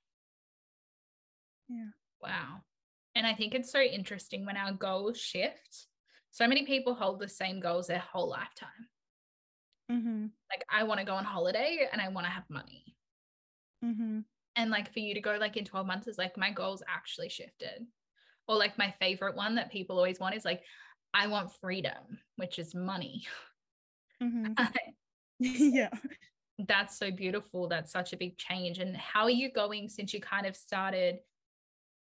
Yeah. 1.69 1.91
Wow. 2.23 2.63
And 3.15 3.27
I 3.27 3.35
think 3.35 3.55
it's 3.55 3.71
so 3.71 3.81
interesting 3.81 4.47
when 4.47 4.57
our 4.57 4.73
goals 4.73 5.19
shift. 5.19 5.89
So 6.33 6.49
many 6.49 6.65
people 6.65 6.95
hold 6.95 7.21
the 7.21 7.29
same 7.29 7.61
goals 7.61 7.87
their 7.87 7.99
whole 7.99 8.29
lifetime. 8.29 8.89
Mm-hmm. 9.91 10.27
Like, 10.51 10.65
I 10.71 10.83
want 10.85 10.99
to 10.99 11.07
go 11.07 11.15
on 11.15 11.25
holiday 11.25 11.87
and 11.93 12.01
I 12.01 12.09
want 12.09 12.27
to 12.27 12.33
have 12.33 12.45
money. 12.49 12.97
Mm-hmm. 13.85 14.21
And 14.57 14.71
like 14.71 14.93
for 14.93 15.01
you 15.01 15.15
to 15.15 15.21
go 15.21 15.37
like 15.39 15.57
in 15.57 15.65
12 15.65 15.87
months 15.87 16.09
is 16.09 16.19
like 16.19 16.37
my 16.37 16.51
goals 16.51 16.83
actually 16.89 17.29
shifted. 17.29 17.87
Or 18.49 18.57
like 18.57 18.79
my 18.79 18.95
favorite 18.99 19.37
one 19.37 19.55
that 19.57 19.71
people 19.71 19.97
always 19.97 20.19
want 20.19 20.35
is 20.35 20.45
like, 20.45 20.63
I 21.15 21.27
want 21.27 21.53
freedom, 21.61 22.19
which 22.37 22.59
is 22.59 22.75
money. 22.75 23.25
Mm-hmm. 24.23 24.53
yeah. 25.39 25.91
That's 26.59 26.99
so 26.99 27.11
beautiful. 27.11 27.69
That's 27.69 27.93
such 27.93 28.15
a 28.15 28.17
big 28.17 28.39
change. 28.39 28.79
And 28.79 28.97
how 28.97 29.25
are 29.25 29.31
you 29.31 29.53
going 29.53 29.89
since 29.89 30.15
you 30.15 30.21
kind 30.21 30.47
of 30.47 30.57
started 30.57 31.19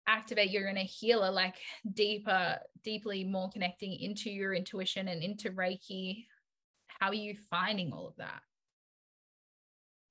activate 0.09 0.51
your 0.51 0.67
inner 0.67 0.81
healer, 0.81 1.31
like 1.31 1.57
deeper, 1.95 2.59
deeply 2.83 3.23
more 3.23 3.51
connecting 3.51 3.93
into 3.93 4.31
your 4.31 4.55
intuition 4.55 5.09
and 5.09 5.23
into 5.23 5.51
Reiki? 5.51 6.25
How 6.87 7.09
are 7.09 7.15
you 7.15 7.37
finding 7.51 7.93
all 7.93 8.09
of 8.09 8.17
that? 8.17 8.41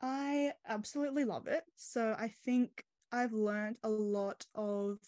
I 0.02 0.54
absolutely 0.68 1.26
love 1.26 1.48
it. 1.48 1.64
So 1.76 2.16
I 2.18 2.32
think 2.46 2.84
I've 3.12 3.34
learned 3.34 3.78
a 3.84 3.90
lot 3.90 4.46
of 4.56 5.00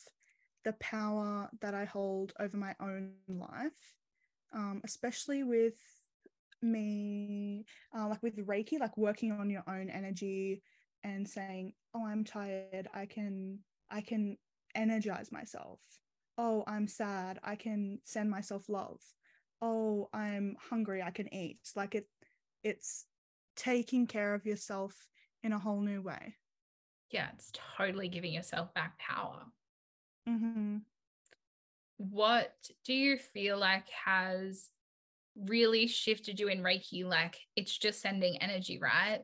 the 0.65 0.73
power 0.73 1.49
that 1.61 1.73
I 1.73 1.85
hold 1.85 2.33
over 2.39 2.57
my 2.57 2.75
own 2.81 3.11
life, 3.27 3.71
um, 4.53 4.81
especially 4.83 5.43
with 5.43 5.75
me, 6.61 7.65
uh, 7.97 8.07
like 8.07 8.23
with 8.23 8.45
Reiki, 8.45 8.79
like 8.79 8.97
working 8.97 9.31
on 9.31 9.49
your 9.49 9.63
own 9.67 9.89
energy 9.89 10.61
and 11.03 11.27
saying, 11.27 11.73
"Oh, 11.93 12.05
I'm 12.05 12.23
tired. 12.23 12.89
I 12.93 13.05
can, 13.05 13.59
I 13.89 14.01
can 14.01 14.37
energize 14.79 15.31
myself. 15.31 15.79
Oh, 16.37 16.63
I'm 16.67 16.87
sad. 16.87 17.39
I 17.43 17.55
can 17.55 17.99
send 18.05 18.29
myself 18.29 18.69
love. 18.69 19.01
Oh, 19.61 20.09
I'm 20.13 20.55
hungry. 20.69 21.01
I 21.01 21.11
can 21.11 21.33
eat." 21.33 21.59
Like 21.75 21.95
it, 21.95 22.07
it's 22.63 23.05
taking 23.55 24.07
care 24.07 24.33
of 24.33 24.45
yourself 24.45 25.07
in 25.43 25.53
a 25.53 25.59
whole 25.59 25.81
new 25.81 26.01
way. 26.01 26.35
Yeah, 27.11 27.27
it's 27.33 27.51
totally 27.77 28.07
giving 28.07 28.33
yourself 28.33 28.73
back 28.73 28.97
power. 28.99 29.45
Mm-hmm. 30.27 30.77
What 31.97 32.53
do 32.85 32.93
you 32.93 33.17
feel 33.17 33.57
like 33.57 33.89
has 34.05 34.69
really 35.35 35.87
shifted 35.87 36.39
you 36.39 36.47
in 36.47 36.61
Reiki? 36.61 37.03
Like 37.03 37.37
it's 37.55 37.77
just 37.77 38.01
sending 38.01 38.37
energy, 38.37 38.79
right? 38.79 39.21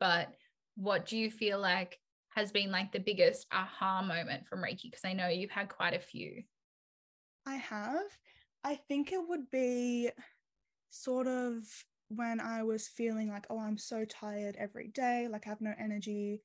But 0.00 0.28
what 0.76 1.06
do 1.06 1.16
you 1.16 1.30
feel 1.30 1.60
like 1.60 1.98
has 2.30 2.52
been 2.52 2.70
like 2.70 2.92
the 2.92 3.00
biggest 3.00 3.46
aha 3.52 4.02
moment 4.02 4.46
from 4.46 4.62
Reiki? 4.62 4.84
Because 4.84 5.04
I 5.04 5.12
know 5.12 5.28
you've 5.28 5.50
had 5.50 5.68
quite 5.68 5.94
a 5.94 6.00
few. 6.00 6.42
I 7.46 7.56
have. 7.56 8.06
I 8.64 8.74
think 8.74 9.12
it 9.12 9.20
would 9.26 9.50
be 9.50 10.10
sort 10.90 11.26
of 11.26 11.64
when 12.08 12.40
I 12.40 12.62
was 12.62 12.88
feeling 12.88 13.28
like, 13.28 13.46
oh, 13.50 13.58
I'm 13.58 13.78
so 13.78 14.04
tired 14.04 14.56
every 14.58 14.88
day, 14.88 15.28
like 15.30 15.46
I 15.46 15.50
have 15.50 15.60
no 15.60 15.74
energy. 15.78 16.42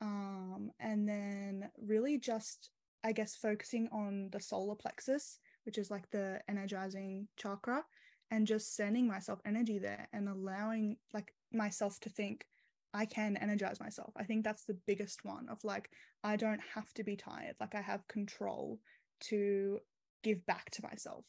Um, 0.00 0.70
and 0.80 1.08
then 1.08 1.70
really 1.78 2.18
just 2.18 2.70
I 3.04 3.12
guess, 3.12 3.36
focusing 3.36 3.88
on 3.92 4.30
the 4.32 4.40
solar 4.40 4.74
plexus, 4.74 5.38
which 5.66 5.76
is 5.76 5.90
like 5.90 6.10
the 6.10 6.40
energizing 6.48 7.28
chakra, 7.36 7.84
and 8.30 8.46
just 8.46 8.74
sending 8.74 9.06
myself 9.06 9.40
energy 9.44 9.78
there 9.78 10.08
and 10.14 10.26
allowing 10.26 10.96
like 11.12 11.32
myself 11.52 12.00
to 12.00 12.08
think 12.08 12.46
I 12.94 13.06
can 13.06 13.36
energize 13.36 13.80
myself. 13.80 14.12
I 14.16 14.24
think 14.24 14.44
that's 14.44 14.64
the 14.64 14.78
biggest 14.86 15.24
one 15.24 15.48
of 15.50 15.58
like, 15.64 15.90
I 16.22 16.36
don't 16.36 16.60
have 16.74 16.92
to 16.94 17.04
be 17.04 17.16
tired. 17.16 17.56
Like, 17.60 17.74
I 17.74 17.80
have 17.80 18.06
control 18.08 18.78
to 19.24 19.80
give 20.22 20.46
back 20.46 20.70
to 20.70 20.82
myself. 20.82 21.24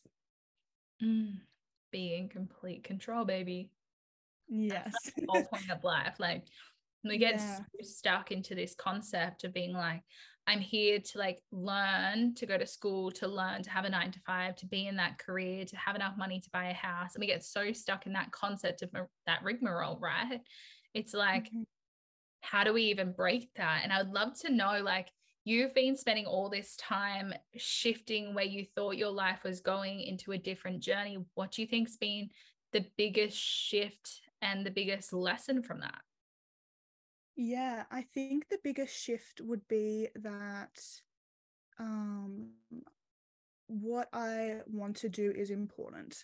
Mm, 1.04 1.40
be 1.92 2.16
in 2.16 2.30
complete 2.30 2.84
control, 2.84 3.26
baby. 3.26 3.72
Yes. 4.48 4.94
That's 5.04 5.16
the 5.18 5.26
whole 5.28 5.44
point 5.44 5.72
of 5.72 5.84
life. 5.84 6.16
Like, 6.20 6.44
we 7.04 7.18
get 7.18 7.36
yeah. 7.36 7.58
so 7.58 7.64
stuck 7.82 8.32
into 8.32 8.56
this 8.56 8.76
concept 8.76 9.44
of 9.44 9.54
being 9.54 9.74
like, 9.74 10.02
I'm 10.48 10.60
here 10.60 11.00
to 11.00 11.18
like 11.18 11.42
learn, 11.52 12.36
to 12.36 12.46
go 12.46 12.58
to 12.58 12.68
school, 12.68 13.12
to 13.14 13.28
learn, 13.28 13.64
to 13.64 13.70
have 13.72 13.86
a 13.86 13.90
nine 13.90 14.12
to 14.12 14.20
five, 14.20 14.56
to 14.58 14.68
be 14.68 14.88
in 14.88 14.96
that 14.98 15.18
career, 15.18 15.66
to 15.66 15.76
have 15.76 15.96
enough 15.96 16.14
money 16.18 16.40
to 16.40 16.50
buy 16.52 16.66
a 16.66 16.74
house. 16.74 17.16
And 17.16 17.22
we 17.22 17.28
get 17.28 17.44
so 17.44 17.74
stuck 17.74 18.06
in 18.06 18.14
that 18.14 18.32
concept 18.32 18.84
of 18.84 18.92
that 19.26 19.44
rigmarole, 19.44 20.00
right? 20.00 20.40
It's 20.96 21.14
like, 21.14 21.46
mm-hmm. 21.46 21.64
how 22.42 22.64
do 22.64 22.74
we 22.74 22.84
even 22.86 23.12
break 23.12 23.50
that? 23.58 23.82
And 23.84 23.94
I 23.94 24.02
would 24.02 24.14
love 24.14 24.40
to 24.40 24.52
know, 24.52 24.82
like, 24.82 25.12
you've 25.44 25.76
been 25.76 25.96
spending 25.96 26.26
all 26.26 26.50
this 26.50 26.76
time 26.78 27.34
shifting 27.56 28.34
where 28.34 28.46
you 28.46 28.66
thought 28.76 28.98
your 28.98 29.12
life 29.12 29.44
was 29.44 29.60
going 29.60 30.00
into 30.00 30.32
a 30.32 30.38
different 30.40 30.80
journey. 30.80 31.20
What 31.36 31.52
do 31.52 31.62
you 31.62 31.68
think's 31.68 31.98
been 31.98 32.30
the 32.72 32.86
biggest 32.98 33.38
shift 33.38 34.22
and 34.42 34.66
the 34.66 34.72
biggest 34.72 35.14
lesson 35.14 35.62
from 35.62 35.82
that? 35.82 36.00
Yeah, 37.36 37.84
I 37.92 38.04
think 38.14 38.48
the 38.48 38.60
biggest 38.64 38.98
shift 38.98 39.42
would 39.42 39.68
be 39.68 40.08
that 40.16 40.80
um, 41.78 42.52
what 43.68 44.08
I 44.14 44.60
want 44.66 44.96
to 44.98 45.10
do 45.10 45.34
is 45.36 45.52
important. 45.52 46.24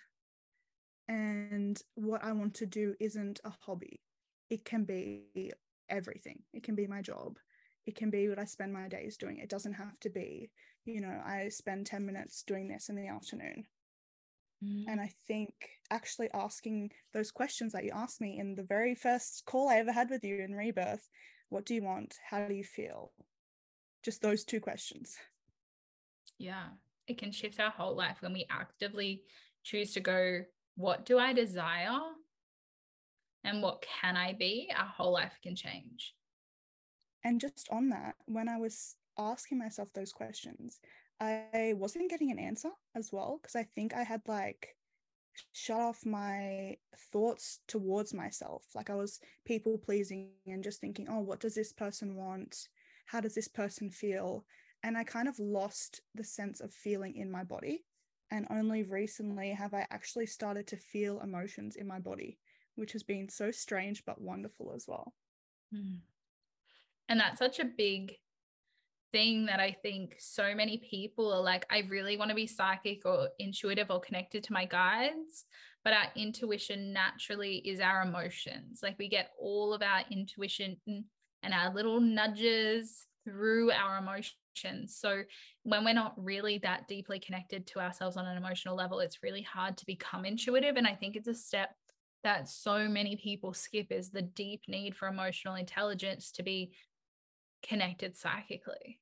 And 1.10 1.82
what 1.96 2.24
I 2.24 2.32
want 2.32 2.54
to 2.56 2.66
do 2.66 2.96
isn't 3.02 3.42
a 3.44 3.52
hobby. 3.66 4.00
It 4.52 4.66
can 4.66 4.84
be 4.84 5.52
everything. 5.90 6.44
It 6.54 6.62
can 6.64 6.76
be 6.76 6.86
my 6.86 7.02
job. 7.02 7.38
It 7.88 7.96
can 7.96 8.12
be 8.12 8.30
what 8.30 8.38
I 8.38 8.46
spend 8.46 8.72
my 8.72 8.88
days 8.88 9.18
doing. 9.18 9.38
It 9.38 9.50
doesn't 9.50 9.74
have 9.74 10.00
to 10.02 10.10
be, 10.10 10.52
you 10.86 11.02
know, 11.02 11.20
I 11.26 11.50
spend 11.50 11.88
10 11.88 12.06
minutes 12.06 12.44
doing 12.46 12.68
this 12.68 12.90
in 12.90 12.96
the 12.96 13.08
afternoon. 13.08 13.64
Mm. 14.64 14.84
And 14.88 15.02
I 15.02 15.10
think 15.28 15.54
actually 15.90 16.30
asking 16.34 16.92
those 17.14 17.32
questions 17.32 17.74
that 17.74 17.84
you 17.84 17.92
asked 17.96 18.22
me 18.22 18.38
in 18.38 18.54
the 18.54 18.64
very 18.64 18.94
first 18.94 19.44
call 19.48 19.70
I 19.70 19.78
ever 19.78 19.92
had 19.92 20.12
with 20.12 20.24
you 20.24 20.44
in 20.44 20.54
Rebirth 20.54 21.10
what 21.52 21.66
do 21.66 21.76
you 21.76 21.84
want? 21.84 22.16
How 22.30 22.48
do 22.48 22.54
you 22.54 22.64
feel? 22.64 23.12
Just 24.06 24.22
those 24.22 24.46
two 24.46 24.62
questions. 24.62 25.18
Yeah, 26.38 26.68
it 27.08 27.18
can 27.18 27.34
shift 27.34 27.60
our 27.60 27.72
whole 27.72 27.94
life 27.94 28.18
when 28.22 28.32
we 28.32 28.46
actively 28.50 29.24
choose 29.62 29.92
to 29.94 30.00
go, 30.00 30.44
what 30.76 31.06
do 31.06 31.20
I 31.20 31.34
desire? 31.34 32.00
And 33.44 33.62
what 33.62 33.82
can 33.82 34.16
I 34.16 34.34
be? 34.34 34.72
Our 34.76 34.86
whole 34.86 35.14
life 35.14 35.38
can 35.42 35.56
change. 35.56 36.14
And 37.24 37.40
just 37.40 37.68
on 37.72 37.90
that, 37.90 38.16
when 38.26 38.48
I 38.50 38.58
was 38.58 38.96
asking 39.18 39.60
myself 39.60 39.90
those 39.94 40.12
questions, 40.12 40.80
I 41.20 41.74
wasn't 41.76 42.10
getting 42.10 42.32
an 42.32 42.40
answer 42.40 42.72
as 42.96 43.12
well 43.14 43.40
because 43.42 43.56
I 43.56 43.64
think 43.64 43.94
I 43.94 44.04
had 44.04 44.22
like 44.28 44.76
shut 45.54 45.80
off 45.80 46.06
my 46.06 46.78
thoughts 47.12 47.60
towards 47.68 48.14
myself. 48.14 48.64
Like 48.74 48.90
I 48.90 48.96
was 48.96 49.20
people 49.46 49.78
pleasing 49.78 50.32
and 50.48 50.64
just 50.64 50.82
thinking, 50.82 51.08
oh, 51.10 51.20
what 51.20 51.40
does 51.40 51.54
this 51.54 51.74
person 51.74 52.16
want? 52.16 52.68
How 53.06 53.22
does 53.22 53.36
this 53.36 53.48
person 53.48 53.92
feel? 53.92 54.46
And 54.84 54.98
I 54.98 55.04
kind 55.04 55.28
of 55.28 55.38
lost 55.38 56.02
the 56.16 56.24
sense 56.24 56.60
of 56.60 56.74
feeling 56.74 57.16
in 57.16 57.30
my 57.30 57.44
body. 57.44 57.86
And 58.32 58.48
only 58.50 58.84
recently 58.84 59.52
have 59.52 59.74
I 59.74 59.86
actually 59.92 60.26
started 60.26 60.66
to 60.68 60.78
feel 60.78 61.20
emotions 61.20 61.76
in 61.76 61.86
my 61.86 62.00
body, 62.00 62.40
which 62.76 62.94
has 62.94 63.04
been 63.04 63.30
so 63.30 63.52
strange 63.52 64.04
but 64.06 64.22
wonderful 64.22 64.74
as 64.76 64.86
well. 64.88 65.14
Mm. 65.74 66.00
And 67.10 67.20
that's 67.20 67.40
such 67.40 67.60
a 67.60 67.66
big 67.66 68.14
thing 69.12 69.46
that 69.48 69.60
I 69.60 69.76
think 69.82 70.16
so 70.20 70.56
many 70.56 70.82
people 70.90 71.32
are 71.34 71.42
like, 71.42 71.66
I 71.70 71.84
really 71.90 72.18
want 72.18 72.30
to 72.30 72.36
be 72.36 72.48
psychic 72.48 73.02
or 73.06 73.30
intuitive 73.40 73.92
or 73.92 74.00
connected 74.00 74.44
to 74.46 74.54
my 74.54 74.66
guides. 74.66 75.46
But 75.84 75.94
our 75.94 76.06
intuition 76.16 76.94
naturally 76.94 77.58
is 77.58 77.80
our 77.80 78.04
emotions. 78.04 78.80
Like 78.84 78.98
we 79.00 79.10
get 79.10 79.32
all 79.40 79.74
of 79.74 79.82
our 79.82 80.02
intuition 80.12 80.78
and 80.88 81.54
our 81.54 81.74
little 81.74 82.00
nudges 82.00 83.08
through 83.26 83.72
our 83.72 83.98
emotions. 83.98 84.98
So 85.00 85.24
when 85.64 85.84
we're 85.84 85.94
not 85.94 86.14
really 86.18 86.60
that 86.60 86.88
deeply 86.88 87.20
connected 87.20 87.66
to 87.68 87.80
ourselves 87.80 88.16
on 88.16 88.28
an 88.28 88.38
emotional 88.38 88.76
level, 88.76 89.00
it's 89.00 89.24
really 89.24 89.42
hard 89.42 89.78
to 89.78 89.86
become 89.86 90.24
intuitive. 90.24 90.76
And 90.76 90.88
I 90.88 90.94
think 90.94 91.16
it's 91.16 91.28
a 91.28 91.34
step 91.34 91.72
that 92.24 92.50
so 92.50 92.88
many 92.88 93.16
people 93.16 93.54
skip 93.54 93.92
is 93.92 94.10
the 94.10 94.22
deep 94.22 94.62
need 94.68 94.96
for 94.96 95.08
emotional 95.08 95.56
intelligence 95.56 96.32
to 96.32 96.44
be 96.44 96.72
connected 97.64 98.18
psychically. 98.18 99.00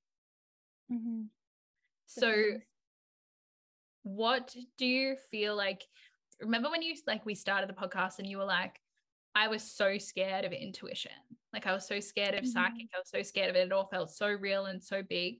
Mm-hmm. 0.91 1.23
So, 2.05 2.33
what 4.03 4.55
do 4.77 4.85
you 4.85 5.15
feel 5.31 5.55
like? 5.55 5.83
Remember 6.41 6.69
when 6.69 6.81
you 6.81 6.95
like 7.05 7.25
we 7.25 7.35
started 7.35 7.69
the 7.69 7.73
podcast 7.73 8.19
and 8.19 8.27
you 8.27 8.37
were 8.37 8.45
like, 8.45 8.79
I 9.35 9.47
was 9.47 9.63
so 9.63 9.97
scared 9.97 10.45
of 10.45 10.51
intuition. 10.51 11.11
Like 11.53 11.67
I 11.67 11.73
was 11.73 11.87
so 11.87 11.99
scared 11.99 12.33
of 12.33 12.41
mm-hmm. 12.41 12.51
psychic. 12.51 12.89
I 12.95 12.99
was 12.99 13.09
so 13.09 13.21
scared 13.21 13.49
of 13.49 13.55
it. 13.55 13.67
It 13.67 13.71
all 13.71 13.87
felt 13.87 14.11
so 14.11 14.27
real 14.27 14.65
and 14.65 14.83
so 14.83 15.03
big. 15.03 15.39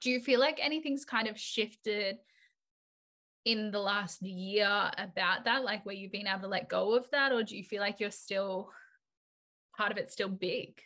Do 0.00 0.10
you 0.10 0.20
feel 0.20 0.40
like 0.40 0.58
anything's 0.62 1.04
kind 1.04 1.28
of 1.28 1.38
shifted 1.38 2.16
in 3.46 3.70
the 3.70 3.78
last 3.78 4.20
year 4.22 4.90
about 4.98 5.44
that? 5.44 5.64
Like 5.64 5.86
where 5.86 5.94
you've 5.94 6.12
been 6.12 6.26
able 6.26 6.40
to 6.40 6.48
let 6.48 6.68
go 6.68 6.94
of 6.96 7.08
that? 7.12 7.32
Or 7.32 7.42
do 7.42 7.56
you 7.56 7.64
feel 7.64 7.80
like 7.80 8.00
you're 8.00 8.10
still 8.10 8.70
part 9.74 9.92
of 9.92 9.98
it 9.98 10.10
still 10.10 10.28
big? 10.28 10.82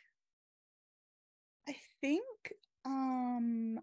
I 1.69 1.75
think 2.01 2.53
um 2.85 3.81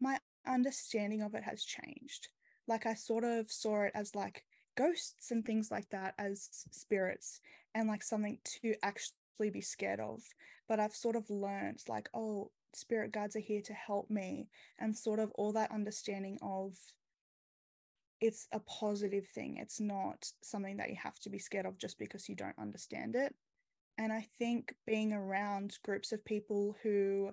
my 0.00 0.18
understanding 0.46 1.22
of 1.22 1.34
it 1.34 1.44
has 1.44 1.62
changed. 1.62 2.28
Like 2.66 2.86
I 2.86 2.94
sort 2.94 3.22
of 3.22 3.50
saw 3.52 3.82
it 3.82 3.92
as 3.94 4.14
like 4.14 4.44
ghosts 4.76 5.30
and 5.30 5.44
things 5.44 5.70
like 5.70 5.88
that 5.90 6.14
as 6.18 6.48
spirits 6.70 7.40
and 7.74 7.86
like 7.86 8.02
something 8.02 8.38
to 8.62 8.74
actually 8.82 9.50
be 9.52 9.60
scared 9.60 10.00
of. 10.00 10.22
But 10.68 10.80
I've 10.80 10.94
sort 10.94 11.16
of 11.16 11.28
learned 11.28 11.82
like, 11.86 12.08
oh, 12.14 12.50
spirit 12.72 13.12
guides 13.12 13.36
are 13.36 13.40
here 13.40 13.60
to 13.60 13.74
help 13.74 14.08
me 14.10 14.48
and 14.78 14.96
sort 14.96 15.18
of 15.18 15.30
all 15.34 15.52
that 15.52 15.70
understanding 15.70 16.38
of 16.40 16.74
it's 18.22 18.46
a 18.52 18.60
positive 18.60 19.26
thing. 19.26 19.56
It's 19.58 19.80
not 19.80 20.30
something 20.42 20.76
that 20.76 20.90
you 20.90 20.96
have 21.02 21.18
to 21.20 21.30
be 21.30 21.38
scared 21.38 21.66
of 21.66 21.76
just 21.76 21.98
because 21.98 22.28
you 22.28 22.36
don't 22.36 22.58
understand 22.58 23.16
it. 23.16 23.34
And 23.98 24.12
I 24.12 24.26
think 24.38 24.74
being 24.86 25.12
around 25.12 25.78
groups 25.84 26.12
of 26.12 26.24
people 26.24 26.76
who 26.82 27.32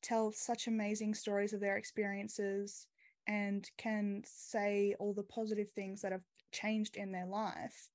tell 0.00 0.32
such 0.32 0.68
amazing 0.68 1.14
stories 1.14 1.52
of 1.52 1.60
their 1.60 1.76
experiences 1.76 2.86
and 3.26 3.68
can 3.76 4.22
say 4.24 4.94
all 5.00 5.12
the 5.12 5.24
positive 5.24 5.70
things 5.70 6.02
that 6.02 6.12
have 6.12 6.24
changed 6.52 6.96
in 6.96 7.10
their 7.12 7.26
life 7.26 7.90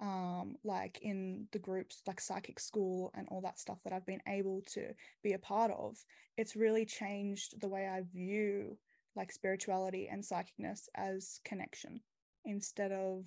um, 0.00 0.56
like 0.64 0.98
in 1.02 1.46
the 1.52 1.60
groups 1.60 2.02
like 2.06 2.20
psychic 2.20 2.58
school 2.58 3.12
and 3.14 3.28
all 3.30 3.40
that 3.40 3.58
stuff 3.60 3.78
that 3.84 3.92
I've 3.92 4.06
been 4.06 4.22
able 4.26 4.62
to 4.72 4.88
be 5.22 5.32
a 5.32 5.38
part 5.38 5.70
of, 5.70 5.96
it's 6.36 6.56
really 6.56 6.84
changed 6.84 7.60
the 7.60 7.68
way 7.68 7.88
I 7.88 8.02
view 8.12 8.76
like 9.16 9.32
spirituality 9.32 10.08
and 10.10 10.22
psychicness 10.22 10.88
as 10.94 11.40
connection 11.44 12.00
instead 12.44 12.92
of 12.92 13.24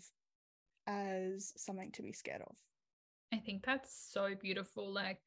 as 0.87 1.53
something 1.57 1.91
to 1.93 2.01
be 2.01 2.13
scared 2.13 2.41
of. 2.41 2.55
I 3.33 3.37
think 3.37 3.65
that's 3.65 4.09
so 4.11 4.29
beautiful. 4.39 4.91
Like, 4.91 5.19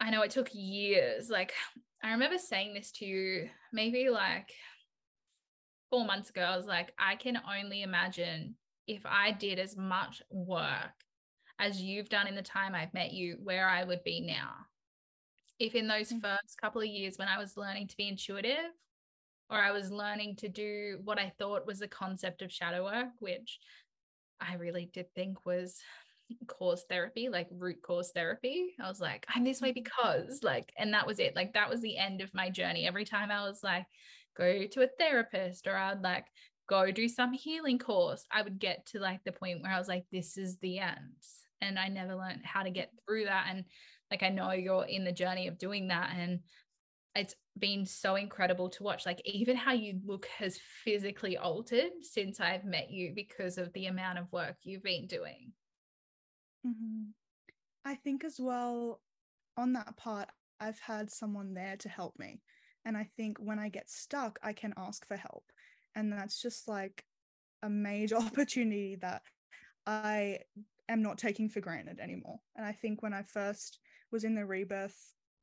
I 0.00 0.10
know 0.10 0.22
it 0.22 0.30
took 0.30 0.48
years. 0.52 1.30
Like, 1.30 1.52
I 2.02 2.12
remember 2.12 2.38
saying 2.38 2.74
this 2.74 2.92
to 2.92 3.04
you 3.04 3.48
maybe 3.72 4.08
like 4.10 4.50
four 5.90 6.04
months 6.04 6.30
ago. 6.30 6.42
I 6.42 6.56
was 6.56 6.66
like, 6.66 6.92
I 6.98 7.16
can 7.16 7.40
only 7.48 7.82
imagine 7.82 8.56
if 8.86 9.02
I 9.04 9.32
did 9.32 9.58
as 9.58 9.76
much 9.76 10.22
work 10.30 10.92
as 11.58 11.80
you've 11.80 12.08
done 12.08 12.26
in 12.26 12.34
the 12.34 12.42
time 12.42 12.74
I've 12.74 12.94
met 12.94 13.12
you, 13.12 13.38
where 13.42 13.68
I 13.68 13.84
would 13.84 14.04
be 14.04 14.20
now. 14.20 14.52
If 15.58 15.74
in 15.74 15.88
those 15.88 16.12
mm. 16.12 16.20
first 16.20 16.60
couple 16.60 16.80
of 16.80 16.86
years 16.86 17.16
when 17.16 17.28
I 17.28 17.38
was 17.38 17.56
learning 17.56 17.88
to 17.88 17.96
be 17.96 18.08
intuitive, 18.08 18.72
or 19.48 19.58
I 19.58 19.70
was 19.70 19.90
learning 19.90 20.36
to 20.36 20.48
do 20.48 20.98
what 21.04 21.18
I 21.18 21.32
thought 21.38 21.66
was 21.66 21.78
the 21.78 21.88
concept 21.88 22.42
of 22.42 22.52
shadow 22.52 22.84
work, 22.84 23.10
which 23.20 23.58
I 24.40 24.54
really 24.54 24.90
did 24.92 25.06
think 25.14 25.46
was 25.46 25.76
cause 26.48 26.84
therapy, 26.88 27.28
like 27.28 27.46
root 27.52 27.80
cause 27.82 28.10
therapy. 28.12 28.74
I 28.80 28.88
was 28.88 29.00
like, 29.00 29.24
I'm 29.34 29.44
this 29.44 29.60
way 29.60 29.70
mm-hmm. 29.70 29.84
because, 29.84 30.42
like, 30.42 30.72
and 30.76 30.92
that 30.94 31.06
was 31.06 31.20
it. 31.20 31.36
Like, 31.36 31.54
that 31.54 31.70
was 31.70 31.80
the 31.80 31.96
end 31.96 32.20
of 32.20 32.34
my 32.34 32.50
journey. 32.50 32.86
Every 32.86 33.04
time 33.04 33.30
I 33.30 33.42
was 33.44 33.60
like, 33.62 33.86
go 34.36 34.66
to 34.66 34.82
a 34.82 34.88
therapist, 34.98 35.66
or 35.66 35.76
I'd 35.76 36.02
like 36.02 36.26
go 36.68 36.90
do 36.90 37.08
some 37.08 37.32
healing 37.32 37.78
course, 37.78 38.24
I 38.32 38.42
would 38.42 38.58
get 38.58 38.86
to 38.86 38.98
like 38.98 39.20
the 39.24 39.32
point 39.32 39.62
where 39.62 39.72
I 39.72 39.78
was 39.78 39.88
like, 39.88 40.04
this 40.10 40.36
is 40.36 40.58
the 40.58 40.80
end. 40.80 41.14
And 41.60 41.78
I 41.78 41.88
never 41.88 42.14
learned 42.14 42.44
how 42.44 42.62
to 42.62 42.70
get 42.70 42.90
through 43.06 43.24
that. 43.24 43.46
And 43.50 43.64
like, 44.10 44.22
I 44.22 44.28
know 44.28 44.52
you're 44.52 44.84
in 44.84 45.04
the 45.04 45.12
journey 45.12 45.48
of 45.48 45.58
doing 45.58 45.88
that. 45.88 46.14
And 46.16 46.40
it's 47.14 47.34
been 47.58 47.86
so 47.86 48.16
incredible 48.16 48.68
to 48.70 48.82
watch. 48.82 49.06
Like, 49.06 49.22
even 49.24 49.56
how 49.56 49.72
you 49.72 50.00
look 50.04 50.26
has 50.38 50.58
physically 50.84 51.36
altered 51.36 51.90
since 52.02 52.40
I've 52.40 52.64
met 52.64 52.90
you 52.90 53.12
because 53.14 53.58
of 53.58 53.72
the 53.72 53.86
amount 53.86 54.18
of 54.18 54.30
work 54.32 54.56
you've 54.62 54.82
been 54.82 55.06
doing. 55.06 55.52
Mm-hmm. 56.66 57.10
I 57.84 57.94
think 57.94 58.24
as 58.24 58.36
well, 58.38 59.00
on 59.56 59.72
that 59.74 59.96
part, 59.96 60.28
I've 60.60 60.80
had 60.80 61.10
someone 61.10 61.54
there 61.54 61.76
to 61.78 61.88
help 61.88 62.18
me. 62.18 62.42
And 62.84 62.96
I 62.96 63.08
think 63.16 63.38
when 63.38 63.58
I 63.58 63.68
get 63.68 63.88
stuck, 63.88 64.38
I 64.42 64.52
can 64.52 64.74
ask 64.76 65.06
for 65.06 65.16
help 65.16 65.44
and 65.96 66.12
that's 66.12 66.40
just 66.40 66.68
like 66.68 67.04
a 67.62 67.70
major 67.70 68.16
opportunity 68.26 68.96
that 69.00 69.22
I 69.86 70.40
am 70.88 71.02
not 71.02 71.18
taking 71.18 71.48
for 71.48 71.60
granted 71.60 72.00
anymore. 72.00 72.38
And 72.56 72.66
I 72.66 72.72
think 72.72 73.02
when 73.02 73.12
I 73.12 73.22
first 73.22 73.78
was 74.12 74.24
in 74.24 74.34
the 74.34 74.46
rebirth 74.46 74.96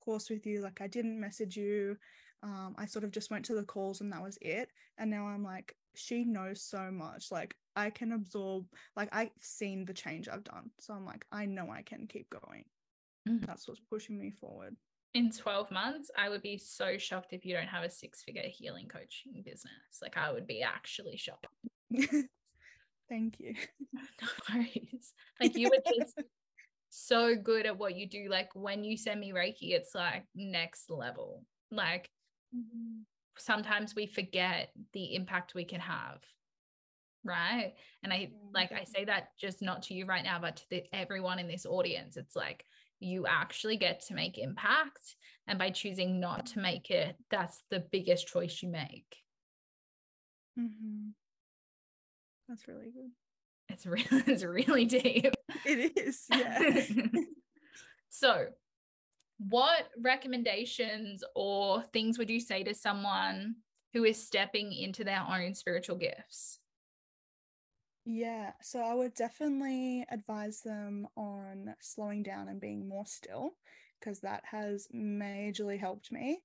course 0.04 0.30
with 0.30 0.46
you, 0.46 0.62
like 0.62 0.82
I 0.82 0.88
didn't 0.88 1.20
message 1.20 1.56
you. 1.56 1.98
Um, 2.42 2.76
I 2.78 2.86
sort 2.86 3.06
of 3.06 3.12
just 3.12 3.32
went 3.32 3.46
to 3.46 3.56
the 3.56 3.64
calls 3.64 4.02
and 4.02 4.12
that 4.12 4.22
was 4.22 4.38
it. 4.42 4.70
And 4.98 5.10
now 5.10 5.28
I'm 5.28 5.44
like, 5.44 5.76
she 5.96 6.26
knows 6.26 6.62
so 6.62 6.92
much. 6.92 7.32
Like 7.32 7.56
I 7.76 7.90
can 7.90 8.12
absorb, 8.12 8.66
like 8.96 9.10
I've 9.12 9.32
seen 9.40 9.86
the 9.86 9.94
change 9.94 10.28
I've 10.28 10.44
done. 10.44 10.72
So 10.80 10.94
I'm 10.94 11.06
like, 11.06 11.26
I 11.32 11.46
know 11.46 11.70
I 11.72 11.82
can 11.84 12.08
keep 12.08 12.30
going. 12.30 12.66
Mm-hmm. 13.28 13.46
That's 13.46 13.68
what's 13.68 13.80
pushing 13.90 14.20
me 14.20 14.32
forward 14.32 14.76
in 15.14 15.32
12 15.32 15.72
months, 15.72 16.10
I 16.18 16.30
would 16.30 16.42
be 16.42 16.58
so 16.58 16.98
shocked 16.98 17.34
if 17.34 17.46
you 17.46 17.54
don't 17.54 17.68
have 17.68 17.84
a 17.84 17.90
six 17.90 18.24
figure 18.24 18.44
healing 18.46 18.88
coaching 18.88 19.44
business. 19.46 20.02
Like, 20.02 20.18
I 20.18 20.32
would 20.32 20.48
be 20.48 20.64
actually 20.64 21.18
shocked. 21.18 21.48
Thank 23.10 23.40
you. 23.40 23.56
No 24.22 24.28
worries. 24.56 25.14
Like, 25.42 25.56
you 25.56 25.70
were 25.70 25.84
just 25.98 26.22
so 26.90 27.36
good 27.36 27.66
at 27.66 27.78
what 27.78 27.96
you 27.96 28.08
do. 28.08 28.28
Like, 28.30 28.50
when 28.54 28.84
you 28.84 28.98
send 28.98 29.20
me 29.20 29.32
Reiki, 29.32 29.72
it's 29.72 29.96
like 29.96 30.26
next 30.36 30.90
level. 30.90 31.44
Like, 31.72 32.10
mm-hmm. 32.56 33.02
sometimes 33.38 33.96
we 33.96 34.08
forget 34.08 34.70
the 34.94 35.16
impact 35.16 35.56
we 35.56 35.66
can 35.66 35.82
have. 35.82 36.20
Right. 37.24 37.74
And 38.04 38.12
I 38.12 38.32
like, 38.54 38.72
I 38.72 38.84
say 38.84 39.06
that 39.06 39.30
just 39.40 39.62
not 39.62 39.84
to 39.84 39.94
you 39.94 40.06
right 40.06 40.24
now, 40.24 40.40
but 40.40 40.58
to 40.58 40.64
the, 40.70 40.84
everyone 40.94 41.40
in 41.40 41.48
this 41.48 41.66
audience. 41.66 42.18
It's 42.18 42.36
like, 42.36 42.66
you 43.00 43.26
actually 43.28 43.78
get 43.78 44.02
to 44.08 44.14
make 44.14 44.38
impact. 44.38 45.16
And 45.48 45.60
by 45.60 45.70
choosing 45.72 46.20
not 46.20 46.48
to 46.48 46.60
make 46.60 46.90
it, 46.90 47.16
that's 47.30 47.64
the 47.70 47.86
biggest 47.92 48.28
choice 48.28 48.62
you 48.62 48.70
make. 48.70 49.18
Mm-hmm. 50.60 51.10
That's 52.48 52.68
really 52.68 52.92
good. 52.92 53.12
It's 53.70 53.86
really, 53.86 54.06
it's 54.28 54.44
really 54.44 54.86
deep. 54.86 55.34
It 55.66 55.98
is, 55.98 56.26
yeah. 56.30 56.84
so, 58.10 58.48
what 59.40 59.90
recommendations 60.00 61.24
or 61.36 61.84
things 61.94 62.18
would 62.18 62.30
you 62.30 62.40
say 62.40 62.64
to 62.64 62.74
someone 62.74 63.56
who 63.94 64.04
is 64.04 64.22
stepping 64.22 64.74
into 64.74 65.04
their 65.04 65.22
own 65.28 65.54
spiritual 65.54 65.98
gifts? 65.98 66.60
Yeah, 68.06 68.52
so 68.62 68.80
I 68.82 68.94
would 68.94 69.14
definitely 69.14 70.06
advise 70.12 70.62
them 70.62 71.08
on 71.16 71.74
slowing 71.80 72.22
down 72.22 72.50
and 72.50 72.60
being 72.60 72.88
more 72.88 73.06
still 73.06 73.52
because 74.00 74.20
that 74.20 74.44
has 74.52 74.88
majorly 74.94 75.80
helped 75.80 76.12
me. 76.12 76.42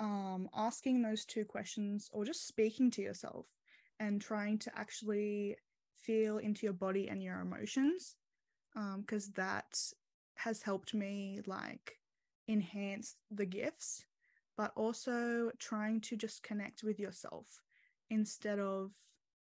Um, 0.00 0.48
asking 0.56 1.02
those 1.02 1.24
two 1.24 1.44
questions 1.44 2.08
or 2.12 2.24
just 2.24 2.48
speaking 2.48 2.90
to 2.92 3.02
yourself 3.02 3.46
and 4.00 4.20
trying 4.20 4.58
to 4.58 4.70
actually 4.76 5.56
feel 5.96 6.38
into 6.38 6.66
your 6.66 6.72
body 6.72 7.08
and 7.08 7.22
your 7.22 7.40
emotions 7.40 8.16
because 8.98 9.26
um, 9.26 9.32
that 9.36 9.78
has 10.36 10.62
helped 10.62 10.94
me 10.94 11.40
like 11.46 11.98
enhance 12.48 13.16
the 13.30 13.46
gifts, 13.46 14.04
but 14.56 14.72
also 14.76 15.50
trying 15.58 16.00
to 16.00 16.16
just 16.16 16.42
connect 16.42 16.82
with 16.82 16.98
yourself 16.98 17.46
instead 18.10 18.58
of 18.58 18.90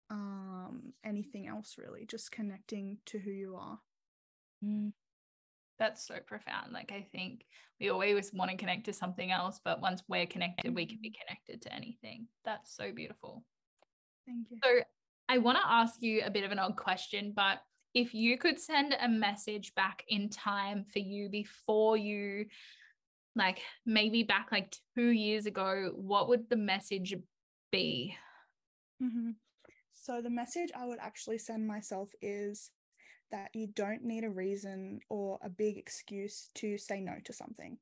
um, 0.10 0.93
anything 1.06 1.47
else 1.47 1.75
really, 1.77 2.06
just 2.06 2.32
connecting 2.32 2.97
to 3.06 3.17
who 3.17 3.32
you 3.32 3.56
are. 3.56 3.80
Mm. 4.63 4.91
That's 5.80 6.06
so 6.06 6.15
profound. 6.27 6.73
Like, 6.73 6.91
I 6.91 7.08
think 7.12 7.45
we 7.80 7.89
always 7.89 8.32
want 8.34 8.51
to 8.51 8.58
connect 8.58 8.86
to 8.86 8.93
something 8.93 9.32
else, 9.32 9.60
but 9.63 9.82
once 9.82 10.04
we're 10.08 10.27
connected, 10.27 10.75
we 10.75 10.86
can 10.86 10.99
be 11.01 11.10
mm-hmm. 11.10 11.27
connected 11.27 11.62
to 11.63 11.73
anything. 11.73 12.27
That's 12.45 12.75
so 12.75 12.91
beautiful. 12.91 13.43
Thank 14.25 14.47
you. 14.49 14.57
So, 14.63 14.84
I 15.29 15.38
want 15.38 15.57
to 15.57 15.63
ask 15.65 16.01
you 16.01 16.23
a 16.25 16.29
bit 16.29 16.43
of 16.43 16.51
an 16.51 16.60
odd 16.60 16.75
question, 16.75 17.31
but 17.34 17.60
if 17.93 18.13
you 18.13 18.38
could 18.38 18.60
send 18.60 18.93
a 18.99 19.07
message 19.07 19.73
back 19.75 20.03
in 20.10 20.29
time 20.29 20.86
for 20.91 20.99
you 20.99 21.29
before 21.29 21.95
you, 21.95 22.47
like 23.36 23.62
maybe 23.86 24.23
back 24.23 24.49
like 24.51 24.75
two 24.95 25.10
years 25.10 25.45
ago, 25.45 25.91
what 25.95 26.27
would 26.27 26.49
the 26.49 26.57
message 26.57 27.15
be? 27.71 28.15
Mm-hmm. 29.01 29.31
So 29.93 30.21
the 30.21 30.29
message 30.29 30.69
I 30.75 30.86
would 30.86 30.99
actually 30.99 31.38
send 31.38 31.67
myself 31.67 32.10
is 32.21 32.71
that 33.31 33.49
you 33.53 33.67
don't 33.67 34.03
need 34.03 34.23
a 34.23 34.29
reason 34.29 34.99
or 35.10 35.39
a 35.41 35.49
big 35.49 35.77
excuse 35.77 36.49
to 36.55 36.77
say 36.77 36.99
no 36.99 37.13
to 37.23 37.34
something. 37.34 37.77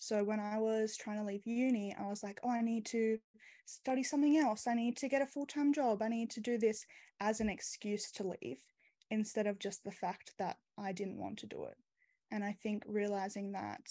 So 0.00 0.24
when 0.24 0.40
I 0.40 0.56
was 0.58 0.96
trying 0.96 1.18
to 1.18 1.24
leave 1.24 1.46
uni, 1.46 1.94
I 1.98 2.06
was 2.06 2.22
like, 2.22 2.40
oh, 2.42 2.50
I 2.50 2.62
need 2.62 2.86
to 2.86 3.18
study 3.66 4.02
something 4.02 4.38
else. 4.38 4.66
I 4.66 4.74
need 4.74 4.96
to 4.96 5.08
get 5.08 5.20
a 5.20 5.26
full 5.26 5.44
time 5.44 5.74
job. 5.74 6.00
I 6.00 6.08
need 6.08 6.30
to 6.30 6.40
do 6.40 6.56
this 6.56 6.86
as 7.20 7.40
an 7.40 7.50
excuse 7.50 8.10
to 8.12 8.26
leave 8.26 8.62
instead 9.10 9.46
of 9.46 9.58
just 9.58 9.84
the 9.84 9.92
fact 9.92 10.32
that 10.38 10.56
I 10.78 10.92
didn't 10.92 11.20
want 11.20 11.38
to 11.40 11.46
do 11.46 11.66
it. 11.66 11.76
And 12.32 12.42
I 12.42 12.56
think 12.62 12.82
realizing 12.86 13.52
that 13.52 13.82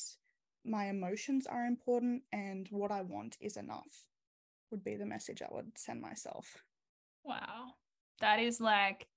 my 0.65 0.89
emotions 0.89 1.45
are 1.45 1.65
important 1.65 2.23
and 2.33 2.67
what 2.71 2.91
I 2.91 3.03
want 3.03 3.37
is 3.39 3.55
enough 3.55 4.05
would 4.71 4.83
be 4.83 4.95
the 4.95 5.05
message 5.05 5.43
I 5.43 5.53
would 5.53 5.77
send 5.77 6.01
myself. 6.01 6.63
Wow. 7.23 7.73
That 8.19 8.39
is 8.39 8.59
like 8.59 9.07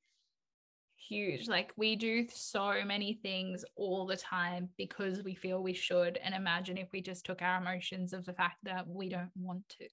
huge. 1.09 1.49
Like 1.49 1.73
we 1.77 1.97
do 1.97 2.27
so 2.33 2.83
many 2.85 3.15
things 3.23 3.65
all 3.77 4.07
the 4.07 4.17
time 4.17 4.69
because 4.77 5.23
we 5.23 5.35
feel 5.35 5.62
we 5.62 5.75
should. 5.75 6.19
And 6.23 6.35
imagine 6.35 6.77
if 6.77 6.88
we 6.93 7.01
just 7.01 7.25
took 7.25 7.43
our 7.43 7.61
emotions 7.61 8.12
of 8.12 8.25
the 8.25 8.33
fact 8.33 8.59
that 8.65 8.87
we 8.88 9.09
don't 9.09 9.31
want 9.37 9.69
to. 9.81 9.88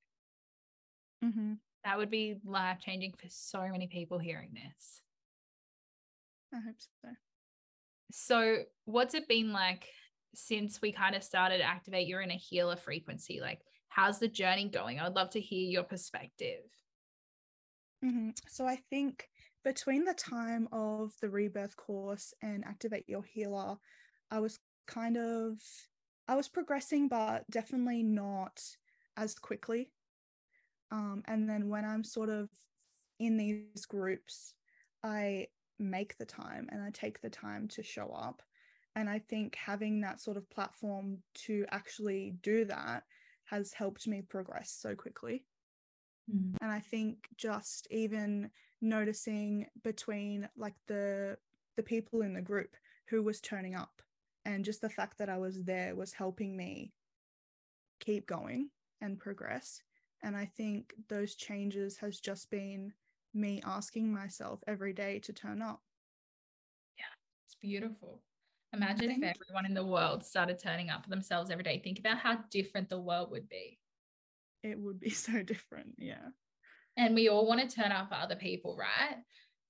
Mm-hmm. 1.25 1.53
That 1.83 1.97
would 1.97 2.09
be 2.09 2.35
life 2.45 2.79
changing 2.79 3.13
for 3.13 3.27
so 3.29 3.67
many 3.69 3.87
people 3.87 4.19
hearing 4.19 4.51
this. 4.53 5.01
I 6.53 6.57
hope 6.57 6.75
so. 7.01 7.09
So, 8.11 8.63
what's 8.85 9.13
it 9.13 9.27
been 9.27 9.53
like 9.53 9.87
since 10.33 10.81
we 10.81 10.91
kind 10.91 11.15
of 11.15 11.23
started 11.23 11.61
activate 11.61 12.07
your 12.07 12.21
inner 12.21 12.37
healer 12.37 12.75
frequency? 12.75 13.39
Like, 13.39 13.59
how's 13.87 14.19
the 14.19 14.27
journey 14.27 14.67
going? 14.67 14.99
I 14.99 15.03
would 15.03 15.15
love 15.15 15.29
to 15.31 15.39
hear 15.39 15.69
your 15.69 15.83
perspective. 15.83 16.63
Mm-hmm. 18.03 18.29
So, 18.47 18.65
I 18.65 18.79
think 18.89 19.29
between 19.63 20.05
the 20.05 20.13
time 20.13 20.67
of 20.71 21.11
the 21.21 21.29
rebirth 21.29 21.75
course 21.75 22.33
and 22.41 22.63
activate 22.65 23.07
your 23.07 23.23
healer 23.23 23.75
i 24.31 24.39
was 24.39 24.59
kind 24.87 25.17
of 25.17 25.59
i 26.27 26.35
was 26.35 26.47
progressing 26.47 27.07
but 27.07 27.49
definitely 27.49 28.03
not 28.03 28.59
as 29.19 29.35
quickly. 29.35 29.91
Um, 30.91 31.23
and 31.27 31.47
then 31.47 31.69
when 31.69 31.85
i'm 31.85 32.03
sort 32.03 32.29
of 32.29 32.49
in 33.19 33.37
these 33.37 33.85
groups 33.85 34.53
i 35.03 35.47
make 35.77 36.17
the 36.17 36.25
time 36.25 36.67
and 36.71 36.81
i 36.81 36.89
take 36.91 37.21
the 37.21 37.29
time 37.29 37.67
to 37.69 37.83
show 37.83 38.07
up. 38.07 38.41
And 38.95 39.09
i 39.09 39.19
think 39.19 39.55
having 39.55 40.01
that 40.01 40.19
sort 40.19 40.37
of 40.37 40.49
platform 40.49 41.19
to 41.45 41.65
actually 41.69 42.33
do 42.41 42.65
that 42.65 43.03
has 43.45 43.73
helped 43.73 44.07
me 44.07 44.23
progress 44.27 44.75
so 44.79 44.95
quickly. 44.95 45.45
Mm. 46.33 46.55
and 46.61 46.71
i 46.71 46.79
think 46.79 47.17
just 47.37 47.87
even 47.91 48.49
noticing 48.81 49.67
between 49.83 50.47
like 50.57 50.75
the 50.87 51.37
the 51.77 51.83
people 51.83 52.21
in 52.21 52.33
the 52.33 52.41
group 52.41 52.75
who 53.07 53.23
was 53.23 53.41
turning 53.41 53.75
up 53.75 54.01
and 54.45 54.65
just 54.65 54.81
the 54.81 54.89
fact 54.89 55.17
that 55.17 55.29
I 55.29 55.37
was 55.37 55.63
there 55.63 55.95
was 55.95 56.13
helping 56.13 56.55
me 56.55 56.93
keep 57.99 58.27
going 58.27 58.69
and 59.01 59.19
progress 59.19 59.81
and 60.23 60.35
I 60.35 60.45
think 60.45 60.93
those 61.07 61.35
changes 61.35 61.97
has 61.97 62.19
just 62.19 62.49
been 62.49 62.93
me 63.33 63.61
asking 63.65 64.11
myself 64.11 64.59
every 64.67 64.91
day 64.91 65.19
to 65.19 65.33
turn 65.33 65.61
up. 65.61 65.81
Yeah, 66.97 67.05
it's 67.45 67.55
beautiful. 67.55 68.21
Imagine 68.73 69.11
if 69.11 69.23
everyone 69.23 69.65
in 69.65 69.73
the 69.73 69.85
world 69.85 70.25
started 70.25 70.59
turning 70.59 70.89
up 70.89 71.03
for 71.03 71.09
themselves 71.09 71.49
every 71.49 71.63
day. 71.63 71.79
Think 71.83 71.99
about 71.99 72.17
how 72.17 72.39
different 72.51 72.89
the 72.89 72.99
world 72.99 73.31
would 73.31 73.47
be. 73.49 73.79
It 74.63 74.77
would 74.77 74.99
be 74.99 75.09
so 75.11 75.41
different. 75.41 75.95
Yeah 75.97 76.29
and 76.99 77.15
we 77.15 77.29
all 77.29 77.47
want 77.47 77.67
to 77.67 77.75
turn 77.75 77.91
up 77.91 78.09
for 78.09 78.15
other 78.15 78.35
people 78.35 78.77
right? 78.77 79.15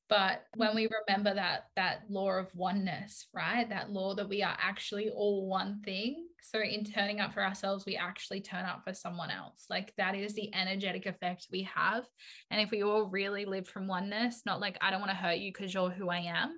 But 0.10 0.46
when 0.56 0.74
we 0.74 0.90
remember 1.08 1.36
that 1.36 1.66
that 1.76 2.02
law 2.10 2.32
of 2.32 2.54
oneness 2.56 3.28
right? 3.34 3.70
That 3.70 3.92
law 3.92 4.16
that 4.16 4.28
we 4.28 4.42
are 4.42 4.58
actually 4.60 5.10
all 5.10 5.48
one 5.48 5.82
thing. 5.86 6.26
So 6.42 6.60
in 6.60 6.84
turning 6.84 7.20
up 7.20 7.34
for 7.34 7.44
ourselves 7.44 7.86
we 7.86 7.96
actually 7.96 8.42
turn 8.42 8.66
up 8.66 8.82
for 8.84 8.94
someone 8.94 9.30
else. 9.30 9.66
Like 9.70 9.94
that 9.98 10.16
is 10.16 10.34
the 10.34 10.54
energetic 10.54 11.06
effect 11.06 11.48
we 11.52 11.70
have. 11.74 12.06
And 12.50 12.60
if 12.60 12.72
we 12.72 12.84
all 12.84 13.04
really 13.04 13.46
live 13.46 13.68
from 13.68 13.88
oneness 13.88 14.42
not 14.46 14.60
like 14.60 14.78
i 14.82 14.90
don't 14.90 15.02
want 15.02 15.12
to 15.12 15.18
hurt 15.18 15.38
you 15.38 15.54
because 15.54 15.74
you're 15.74 15.92
who 15.92 16.10
i 16.10 16.20
am 16.20 16.58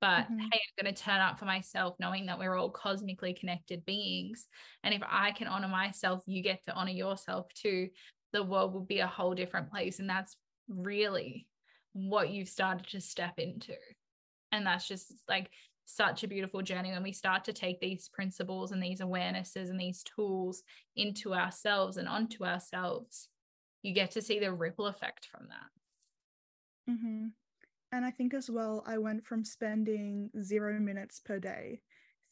but 0.00 0.24
mm-hmm. 0.24 0.38
hey 0.38 0.60
i'm 0.60 0.84
going 0.84 0.94
to 0.94 1.02
turn 1.02 1.20
up 1.20 1.38
for 1.38 1.44
myself 1.44 1.94
knowing 2.00 2.26
that 2.26 2.38
we're 2.38 2.56
all 2.56 2.70
cosmically 2.70 3.34
connected 3.34 3.84
beings. 3.84 4.46
And 4.82 4.94
if 4.94 5.02
i 5.06 5.32
can 5.32 5.48
honor 5.48 5.68
myself 5.68 6.22
you 6.26 6.42
get 6.42 6.64
to 6.64 6.72
honor 6.72 6.92
yourself 6.92 7.46
too 7.54 7.88
the 8.34 8.42
world 8.42 8.74
will 8.74 8.82
be 8.82 8.98
a 8.98 9.06
whole 9.06 9.32
different 9.32 9.70
place. 9.70 10.00
And 10.00 10.10
that's 10.10 10.36
really 10.68 11.46
what 11.94 12.28
you've 12.30 12.48
started 12.48 12.86
to 12.88 13.00
step 13.00 13.38
into. 13.38 13.76
And 14.52 14.66
that's 14.66 14.86
just 14.86 15.14
like 15.28 15.50
such 15.86 16.24
a 16.24 16.28
beautiful 16.28 16.60
journey 16.60 16.90
when 16.90 17.02
we 17.02 17.12
start 17.12 17.44
to 17.44 17.52
take 17.52 17.80
these 17.80 18.08
principles 18.08 18.72
and 18.72 18.82
these 18.82 19.00
awarenesses 19.00 19.70
and 19.70 19.78
these 19.78 20.02
tools 20.02 20.64
into 20.96 21.32
ourselves 21.32 21.96
and 21.96 22.08
onto 22.08 22.44
ourselves. 22.44 23.28
You 23.82 23.94
get 23.94 24.10
to 24.12 24.22
see 24.22 24.40
the 24.40 24.52
ripple 24.52 24.86
effect 24.86 25.28
from 25.30 25.48
that. 25.48 26.92
Mm-hmm. 26.92 27.26
And 27.92 28.04
I 28.04 28.10
think 28.10 28.34
as 28.34 28.50
well, 28.50 28.82
I 28.84 28.98
went 28.98 29.24
from 29.24 29.44
spending 29.44 30.30
zero 30.42 30.80
minutes 30.80 31.20
per 31.20 31.38
day 31.38 31.82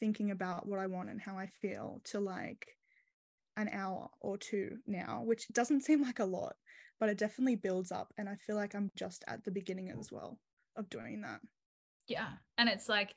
thinking 0.01 0.33
about 0.33 0.67
what 0.67 0.81
I 0.81 0.89
want 0.89 1.11
and 1.11 1.21
how 1.21 1.39
I 1.39 1.47
feel 1.47 2.01
to 2.07 2.19
like 2.19 2.67
an 3.57 3.69
hour 3.73 4.09
or 4.21 4.39
two 4.39 4.79
now, 4.87 5.23
which 5.25 5.49
doesn't 5.49 5.83
seem 5.83 6.03
like 6.03 6.19
a 6.19 6.25
lot, 6.25 6.55
but 6.99 7.09
it 7.09 7.19
definitely 7.19 7.57
builds 7.57 7.93
up. 7.93 8.13
And 8.17 8.29
I 8.29 8.37
feel 8.37 8.57
like 8.57 8.75
I'm 8.75 8.91
just 8.97 9.25
at 9.27 9.45
the 9.45 9.51
beginning 9.51 9.91
as 9.99 10.11
well 10.11 10.39
of 10.77 10.89
doing 10.89 11.21
that. 11.23 11.41
Yeah. 12.09 12.29
And 12.59 12.69
it's 12.69 12.89
like 12.89 13.15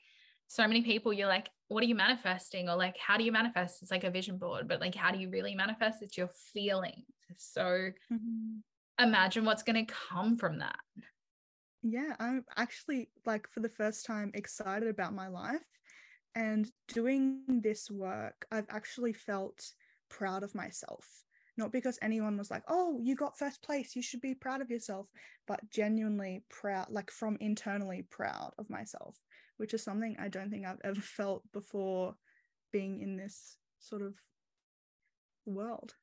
so 0.48 0.68
many 0.68 0.82
people, 0.82 1.14
you're 1.14 1.28
like, 1.28 1.50
what 1.70 1.84
are 1.84 1.88
you 1.88 1.96
manifesting? 1.96 2.70
Or 2.70 2.76
like, 2.76 2.98
how 2.98 3.18
do 3.18 3.24
you 3.24 3.32
manifest? 3.32 3.82
It's 3.82 3.92
like 3.92 4.04
a 4.04 4.12
vision 4.12 4.38
board, 4.38 4.68
but 4.68 4.82
like, 4.82 4.94
how 4.94 5.12
do 5.12 5.20
you 5.20 5.30
really 5.30 5.56
manifest? 5.56 6.02
It's 6.02 6.18
your 6.18 6.30
feelings. 6.54 7.06
So 7.38 7.90
mm-hmm. 8.12 8.58
imagine 9.04 9.46
what's 9.46 9.64
going 9.64 9.86
to 9.86 9.94
come 10.12 10.38
from 10.38 10.60
that. 10.60 10.80
Yeah. 11.82 12.16
I'm 12.20 12.44
actually 12.58 13.10
like 13.26 13.48
for 13.52 13.62
the 13.62 13.70
first 13.70 14.06
time 14.06 14.32
excited 14.34 14.90
about 14.90 15.16
my 15.16 15.28
life. 15.28 15.66
And 16.36 16.70
doing 16.90 17.44
this 17.48 17.90
work, 17.90 18.46
I've 18.52 18.68
actually 18.70 19.14
felt 19.14 19.72
proud 20.10 20.44
of 20.44 20.56
myself. 20.56 21.06
Not 21.58 21.72
because 21.72 21.98
anyone 22.02 22.38
was 22.38 22.52
like, 22.52 22.64
oh, 22.68 23.00
you 23.02 23.16
got 23.16 23.38
first 23.38 23.64
place, 23.64 23.96
you 23.96 24.02
should 24.02 24.20
be 24.20 24.36
proud 24.36 24.62
of 24.62 24.70
yourself, 24.70 25.08
but 25.48 25.60
genuinely 25.72 26.44
proud, 26.50 26.88
like 26.90 27.12
from 27.12 27.38
internally 27.40 28.06
proud 28.10 28.52
of 28.58 28.70
myself, 28.70 29.18
which 29.58 29.74
is 29.74 29.84
something 29.84 30.18
I 30.20 30.28
don't 30.28 30.50
think 30.50 30.66
I've 30.66 30.82
ever 30.84 31.02
felt 31.02 31.44
before 31.54 32.16
being 32.74 33.02
in 33.02 33.16
this 33.16 33.58
sort 33.80 34.02
of 34.02 34.16
world. 35.46 35.94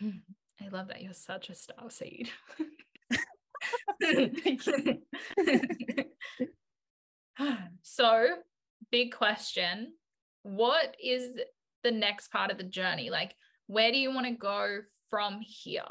I 0.00 0.68
love 0.70 0.88
that 0.88 1.02
you're 1.02 1.12
such 1.12 1.48
a 1.48 1.54
star 1.54 1.90
seed. 1.90 2.30
so, 7.82 8.26
big 8.90 9.12
question. 9.12 9.92
What 10.42 10.96
is 11.02 11.30
the 11.82 11.90
next 11.90 12.30
part 12.30 12.50
of 12.50 12.58
the 12.58 12.64
journey? 12.64 13.10
Like, 13.10 13.34
where 13.66 13.90
do 13.90 13.98
you 13.98 14.12
want 14.12 14.26
to 14.26 14.32
go 14.32 14.80
from 15.10 15.40
here? 15.40 15.82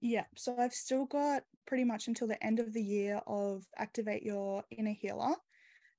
Yeah, 0.00 0.24
so 0.36 0.56
I've 0.58 0.72
still 0.72 1.06
got 1.06 1.44
pretty 1.66 1.84
much 1.84 2.08
until 2.08 2.26
the 2.26 2.42
end 2.44 2.58
of 2.58 2.72
the 2.72 2.82
year 2.82 3.20
of 3.26 3.64
activate 3.76 4.22
your 4.22 4.64
inner 4.70 4.94
healer. 4.98 5.34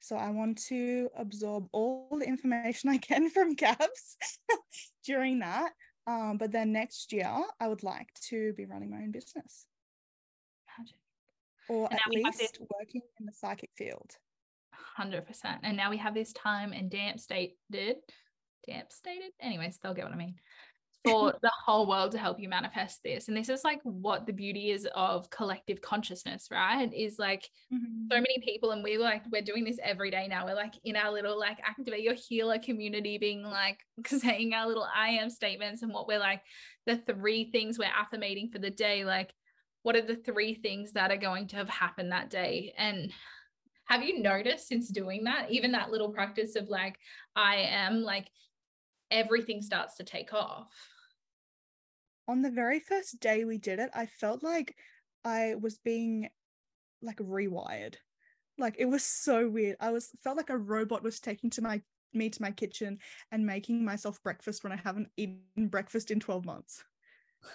So 0.02 0.18
I 0.18 0.32
want 0.32 0.62
to 0.68 1.10
absorb 1.18 1.68
all 1.72 2.10
the 2.20 2.28
information 2.28 2.90
I 2.90 2.98
can 2.98 3.30
from 3.30 3.56
Gabs 3.56 4.18
during 5.06 5.40
that. 5.40 5.72
Um, 6.06 6.38
but 6.38 6.52
then 6.52 6.74
next 6.74 7.14
year, 7.14 7.32
I 7.62 7.68
would 7.70 7.84
like 7.84 8.10
to 8.28 8.52
be 8.54 8.66
running 8.66 8.92
my 8.92 8.98
own 8.98 9.12
business. 9.12 9.66
Magic. 10.78 10.98
Or 11.70 11.88
and 11.90 12.00
at 12.00 12.12
least 12.12 12.40
this- 12.40 12.68
working 12.78 13.02
in 13.20 13.26
the 13.26 13.32
psychic 13.32 13.70
field. 13.78 14.12
100%. 15.00 15.24
And 15.64 15.78
now 15.78 15.90
we 15.90 15.98
have 15.98 16.14
this 16.14 16.34
time 16.34 16.74
and 16.74 16.90
damp 16.90 17.20
stated 17.20 17.98
damp 18.68 18.92
stated. 18.92 19.32
Anyways, 19.40 19.78
they'll 19.78 19.94
get 19.94 20.06
what 20.06 20.14
I 20.14 20.18
mean. 20.18 20.36
For 21.06 21.34
the 21.42 21.52
whole 21.66 21.88
world 21.88 22.12
to 22.14 22.18
help 22.18 22.40
you 22.40 22.48
manifest 22.48 23.02
this. 23.04 23.28
And 23.28 23.36
this 23.36 23.50
is 23.50 23.64
like 23.64 23.80
what 23.84 24.26
the 24.26 24.34
beauty 24.34 24.72
is 24.72 24.88
of 24.96 25.30
collective 25.30 25.82
consciousness, 25.82 26.48
right? 26.52 26.92
Is 26.94 27.20
like 27.20 27.50
mm-hmm. 27.74 28.08
so 28.12 28.16
many 28.16 28.40
people, 28.44 28.72
and 28.72 28.84
we're 28.84 29.00
like, 29.00 29.24
we're 29.32 29.42
doing 29.42 29.66
this 29.66 29.80
every 29.84 30.12
day 30.12 30.28
now. 30.30 30.46
We're 30.46 30.56
like 30.56 30.76
in 30.84 30.96
our 30.96 31.12
little 31.12 31.38
like 31.38 31.58
activate 31.66 32.04
your 32.04 32.16
healer 32.16 32.60
community, 32.60 33.18
being 33.18 33.44
like 33.44 33.80
saying 34.08 34.54
our 34.54 34.68
little 34.68 34.88
I 34.96 35.10
am 35.10 35.30
statements 35.30 35.82
and 35.82 35.94
what 35.94 36.08
we're 36.08 36.20
like, 36.20 36.42
the 36.86 36.98
three 36.98 37.52
things 37.52 37.78
we're 37.78 37.88
affirmating 38.02 38.50
for 38.50 38.60
the 38.60 38.72
day. 38.72 39.04
Like, 39.04 39.34
what 39.84 39.98
are 39.98 40.02
the 40.02 40.16
three 40.16 40.56
things 40.56 40.94
that 40.94 41.12
are 41.12 41.18
going 41.18 41.48
to 41.50 41.58
have 41.58 41.70
happened 41.70 42.12
that 42.12 42.30
day? 42.30 42.74
And 42.78 43.12
have 43.86 44.04
you 44.04 44.22
noticed 44.22 44.68
since 44.68 44.88
doing 44.88 45.26
that, 45.26 45.52
even 45.52 45.74
that 45.74 45.92
little 45.92 46.10
practice 46.10 46.56
of 46.56 46.70
like, 46.70 46.98
I 47.36 47.56
am 47.58 48.02
like 48.02 48.28
everything 49.14 49.62
starts 49.62 49.96
to 49.96 50.04
take 50.04 50.34
off. 50.34 50.74
On 52.28 52.42
the 52.42 52.52
very 52.52 52.80
first 52.80 53.20
day 53.20 53.46
we 53.46 53.58
did 53.58 53.80
it, 53.80 53.90
I 53.94 54.08
felt 54.08 54.44
like 54.44 54.76
I 55.24 55.56
was 55.56 55.78
being 55.78 56.30
like 57.02 57.18
rewired. 57.18 57.96
Like 58.58 58.76
it 58.78 58.86
was 58.86 59.04
so 59.04 59.48
weird. 59.48 59.78
I 59.80 59.92
was 59.92 60.10
felt 60.24 60.38
like 60.38 60.50
a 60.50 60.58
robot 60.58 61.04
was 61.04 61.20
taking 61.20 61.50
to 61.52 61.62
my 61.62 61.82
me 62.14 62.30
to 62.30 62.42
my 62.42 62.52
kitchen 62.52 63.00
and 63.32 63.46
making 63.46 63.84
myself 63.84 64.22
breakfast 64.24 64.64
when 64.64 64.72
I 64.72 64.80
haven't 64.84 65.10
eaten 65.18 65.68
breakfast 65.68 66.12
in 66.12 66.20
12 66.20 66.46
months. 66.46 66.84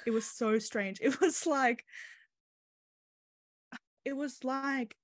It 0.06 0.10
was 0.10 0.26
so 0.26 0.58
strange. 0.58 0.98
It 1.00 1.20
was 1.20 1.46
like 1.46 1.84
it 4.04 4.16
was 4.16 4.42
like 4.44 4.96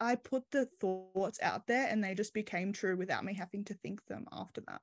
I 0.00 0.14
put 0.14 0.50
the 0.50 0.66
thoughts 0.80 1.38
out 1.42 1.66
there 1.66 1.86
and 1.88 2.02
they 2.02 2.14
just 2.14 2.32
became 2.32 2.72
true 2.72 2.96
without 2.96 3.24
me 3.24 3.34
having 3.34 3.64
to 3.64 3.74
think 3.74 4.04
them 4.06 4.26
after 4.32 4.62
that. 4.66 4.80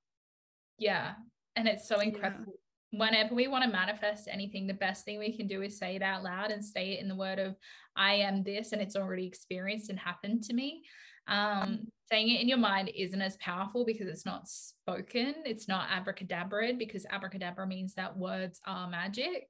Yeah. 0.77 1.13
And 1.55 1.67
it's 1.67 1.87
so 1.87 1.99
incredible. 1.99 2.53
Yeah. 2.91 2.99
Whenever 2.99 3.35
we 3.35 3.47
want 3.47 3.65
to 3.65 3.69
manifest 3.69 4.27
anything, 4.31 4.65
the 4.65 4.73
best 4.73 5.03
thing 5.03 5.19
we 5.19 5.35
can 5.35 5.47
do 5.47 5.61
is 5.61 5.77
say 5.77 5.95
it 5.95 6.01
out 6.01 6.23
loud 6.23 6.51
and 6.51 6.63
say 6.63 6.93
it 6.93 7.01
in 7.01 7.07
the 7.07 7.15
word 7.15 7.39
of, 7.39 7.55
I 7.95 8.13
am 8.15 8.43
this, 8.43 8.71
and 8.71 8.81
it's 8.81 8.95
already 8.95 9.25
experienced 9.25 9.89
and 9.89 9.99
happened 9.99 10.43
to 10.43 10.53
me. 10.53 10.83
Um, 11.27 11.87
saying 12.09 12.29
it 12.29 12.39
in 12.39 12.47
your 12.47 12.57
mind 12.57 12.89
isn't 12.95 13.21
as 13.21 13.35
powerful 13.37 13.83
because 13.85 14.07
it's 14.07 14.25
not 14.25 14.47
spoken, 14.47 15.35
it's 15.45 15.67
not 15.67 15.89
abracadabra 15.91 16.73
because 16.77 17.05
abracadabra 17.09 17.67
means 17.67 17.95
that 17.95 18.15
words 18.15 18.61
are 18.65 18.89
magic. 18.89 19.49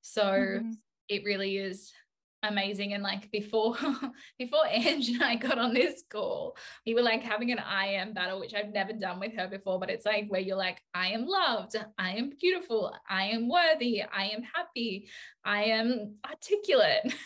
So 0.00 0.24
mm-hmm. 0.24 0.70
it 1.08 1.24
really 1.24 1.58
is 1.58 1.92
amazing. 2.42 2.94
And 2.94 3.02
like 3.02 3.30
before 3.30 3.76
before 4.38 4.66
Ange 4.68 5.08
and 5.10 5.22
I 5.22 5.36
got 5.36 5.58
on 5.58 5.74
this 5.74 6.04
call 6.10 6.56
we 6.86 6.94
were 6.94 7.02
like 7.02 7.22
having 7.22 7.52
an 7.52 7.58
I 7.58 7.86
am 7.86 8.12
battle 8.12 8.40
which 8.40 8.54
I've 8.54 8.72
never 8.72 8.92
done 8.92 9.20
with 9.20 9.34
her 9.36 9.48
before 9.48 9.78
but 9.78 9.90
it's 9.90 10.06
like 10.06 10.26
where 10.28 10.40
you're 10.40 10.56
like 10.56 10.82
I 10.94 11.08
am 11.08 11.26
loved 11.26 11.76
I 11.98 12.10
am 12.12 12.32
beautiful 12.40 12.94
I 13.08 13.24
am 13.26 13.48
worthy 13.48 14.02
I 14.02 14.26
am 14.26 14.42
happy 14.42 15.08
I 15.44 15.64
am 15.64 16.16
articulate. 16.28 17.14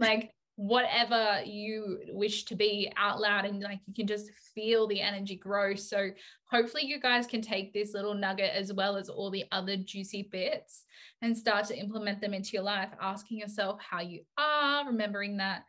Like 0.00 0.30
whatever 0.58 1.40
you 1.44 2.00
wish 2.08 2.42
to 2.42 2.56
be 2.56 2.92
out 2.96 3.20
loud 3.20 3.44
and 3.44 3.60
like 3.60 3.78
you 3.86 3.94
can 3.94 4.08
just 4.08 4.32
feel 4.56 4.88
the 4.88 5.00
energy 5.00 5.36
grow. 5.36 5.76
So 5.76 6.10
hopefully 6.50 6.84
you 6.84 7.00
guys 7.00 7.28
can 7.28 7.40
take 7.40 7.72
this 7.72 7.94
little 7.94 8.12
nugget 8.12 8.50
as 8.52 8.72
well 8.72 8.96
as 8.96 9.08
all 9.08 9.30
the 9.30 9.44
other 9.52 9.76
juicy 9.76 10.28
bits 10.32 10.84
and 11.22 11.38
start 11.38 11.66
to 11.66 11.78
implement 11.78 12.20
them 12.20 12.34
into 12.34 12.54
your 12.54 12.64
life. 12.64 12.88
Asking 13.00 13.38
yourself 13.38 13.80
how 13.80 14.00
you 14.00 14.22
are 14.36 14.84
remembering 14.84 15.36
that 15.36 15.62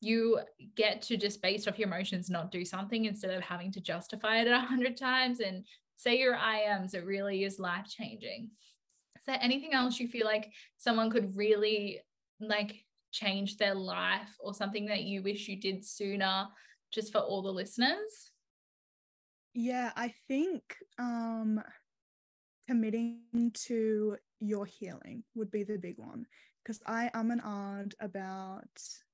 you 0.00 0.40
get 0.76 1.02
to 1.02 1.16
just 1.16 1.40
based 1.40 1.68
off 1.68 1.78
your 1.78 1.86
emotions 1.86 2.28
not 2.28 2.50
do 2.50 2.64
something 2.64 3.04
instead 3.04 3.30
of 3.30 3.44
having 3.44 3.70
to 3.70 3.80
justify 3.80 4.40
it 4.40 4.48
a 4.48 4.58
hundred 4.58 4.96
times 4.96 5.38
and 5.38 5.64
say 5.94 6.18
your 6.18 6.34
i 6.34 6.58
ams 6.58 6.94
it 6.94 7.06
really 7.06 7.44
is 7.44 7.60
life 7.60 7.86
changing 7.88 8.50
is 9.16 9.24
there 9.24 9.38
anything 9.40 9.72
else 9.72 10.00
you 10.00 10.08
feel 10.08 10.26
like 10.26 10.50
someone 10.76 11.08
could 11.08 11.36
really 11.36 12.00
like 12.40 12.84
change 13.12 13.56
their 13.56 13.74
life 13.74 14.36
or 14.40 14.54
something 14.54 14.86
that 14.86 15.04
you 15.04 15.22
wish 15.22 15.48
you 15.48 15.56
did 15.60 15.84
sooner 15.84 16.48
just 16.90 17.12
for 17.12 17.18
all 17.18 17.42
the 17.42 17.52
listeners? 17.52 18.32
Yeah, 19.54 19.92
I 19.96 20.14
think 20.28 20.62
um 20.98 21.62
committing 22.68 23.52
to 23.52 24.16
your 24.40 24.64
healing 24.64 25.24
would 25.34 25.50
be 25.50 25.62
the 25.62 25.76
big 25.76 25.98
one 25.98 26.26
because 26.62 26.80
I 26.86 27.10
am 27.14 27.30
an 27.30 27.40
odd 27.40 27.94
about 28.00 28.66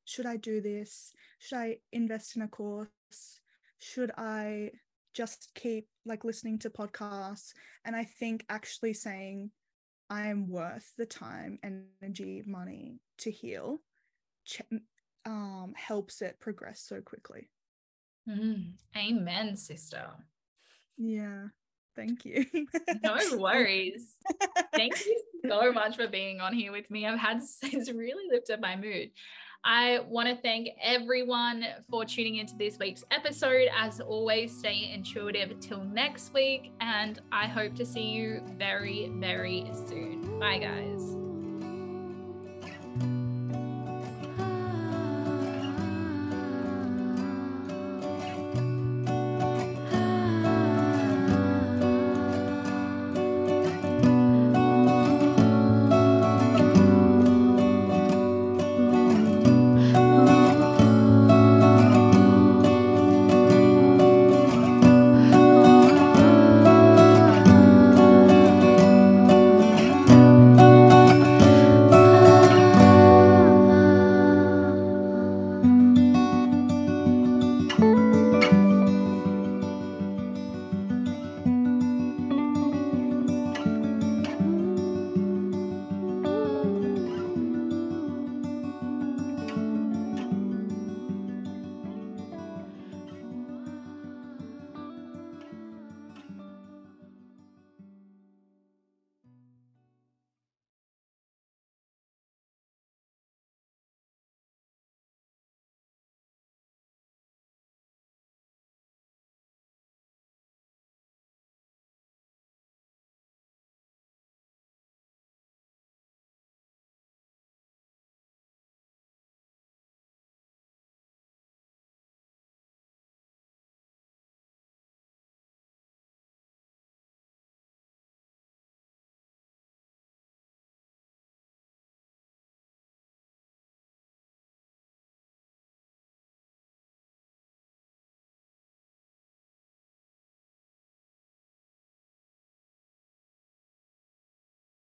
should 0.05 0.27
I 0.27 0.37
do 0.37 0.61
this? 0.61 1.13
Should 1.39 1.59
I 1.59 1.79
invest 1.93 2.37
in 2.37 2.43
a 2.43 2.49
course? 2.49 2.89
Should 3.79 4.11
I 4.17 4.71
just 5.13 5.51
keep 5.55 5.89
like 6.07 6.25
listening 6.25 6.59
to 6.61 6.71
podcasts? 6.71 7.53
And 7.85 7.95
I 7.95 8.05
think 8.05 8.45
actually 8.49 8.95
saying 8.95 9.51
I 10.09 10.29
am 10.29 10.49
worth 10.49 10.95
the 10.97 11.05
time, 11.05 11.59
energy, 11.63 12.43
money 12.47 13.01
to 13.19 13.31
heal 13.31 13.83
ch- 14.49 14.63
um, 15.25 15.75
helps 15.77 16.23
it 16.23 16.41
progress 16.41 16.81
so 16.81 17.01
quickly. 17.01 17.51
Mm, 18.29 18.73
amen, 18.97 19.57
sister. 19.57 20.07
Yeah. 20.97 21.49
Thank 21.97 22.25
you. 22.25 22.47
no 23.03 23.17
worries. 23.39 24.15
Thank 24.73 25.05
you 25.05 25.21
so 25.49 25.73
much 25.73 25.97
for 25.97 26.07
being 26.07 26.41
on 26.41 26.55
here 26.55 26.71
with 26.71 26.89
me. 26.91 27.07
I've 27.07 27.19
had 27.19 27.41
it's 27.63 27.91
really 27.91 28.29
lifted 28.31 28.61
my 28.61 28.77
mood. 28.77 29.11
I 29.65 29.99
want 30.07 30.29
to 30.29 30.41
thank 30.41 30.69
everyone 30.81 31.65
for 31.91 32.05
tuning 32.05 32.37
into 32.37 32.55
this 32.57 32.79
week's 32.79 33.03
episode. 33.11 33.69
As 33.77 34.01
always, 34.01 34.57
stay 34.57 34.93
intuitive 34.95 35.59
till 35.59 35.83
next 35.83 36.33
week, 36.33 36.71
and 36.81 37.21
I 37.33 37.49
hope 37.49 37.75
to 37.75 37.85
see 37.85 38.05
you 38.05 38.41
very, 38.57 39.11
very 39.15 39.69
soon. 39.89 40.39
Bye, 40.39 40.59
guys. 40.59 41.18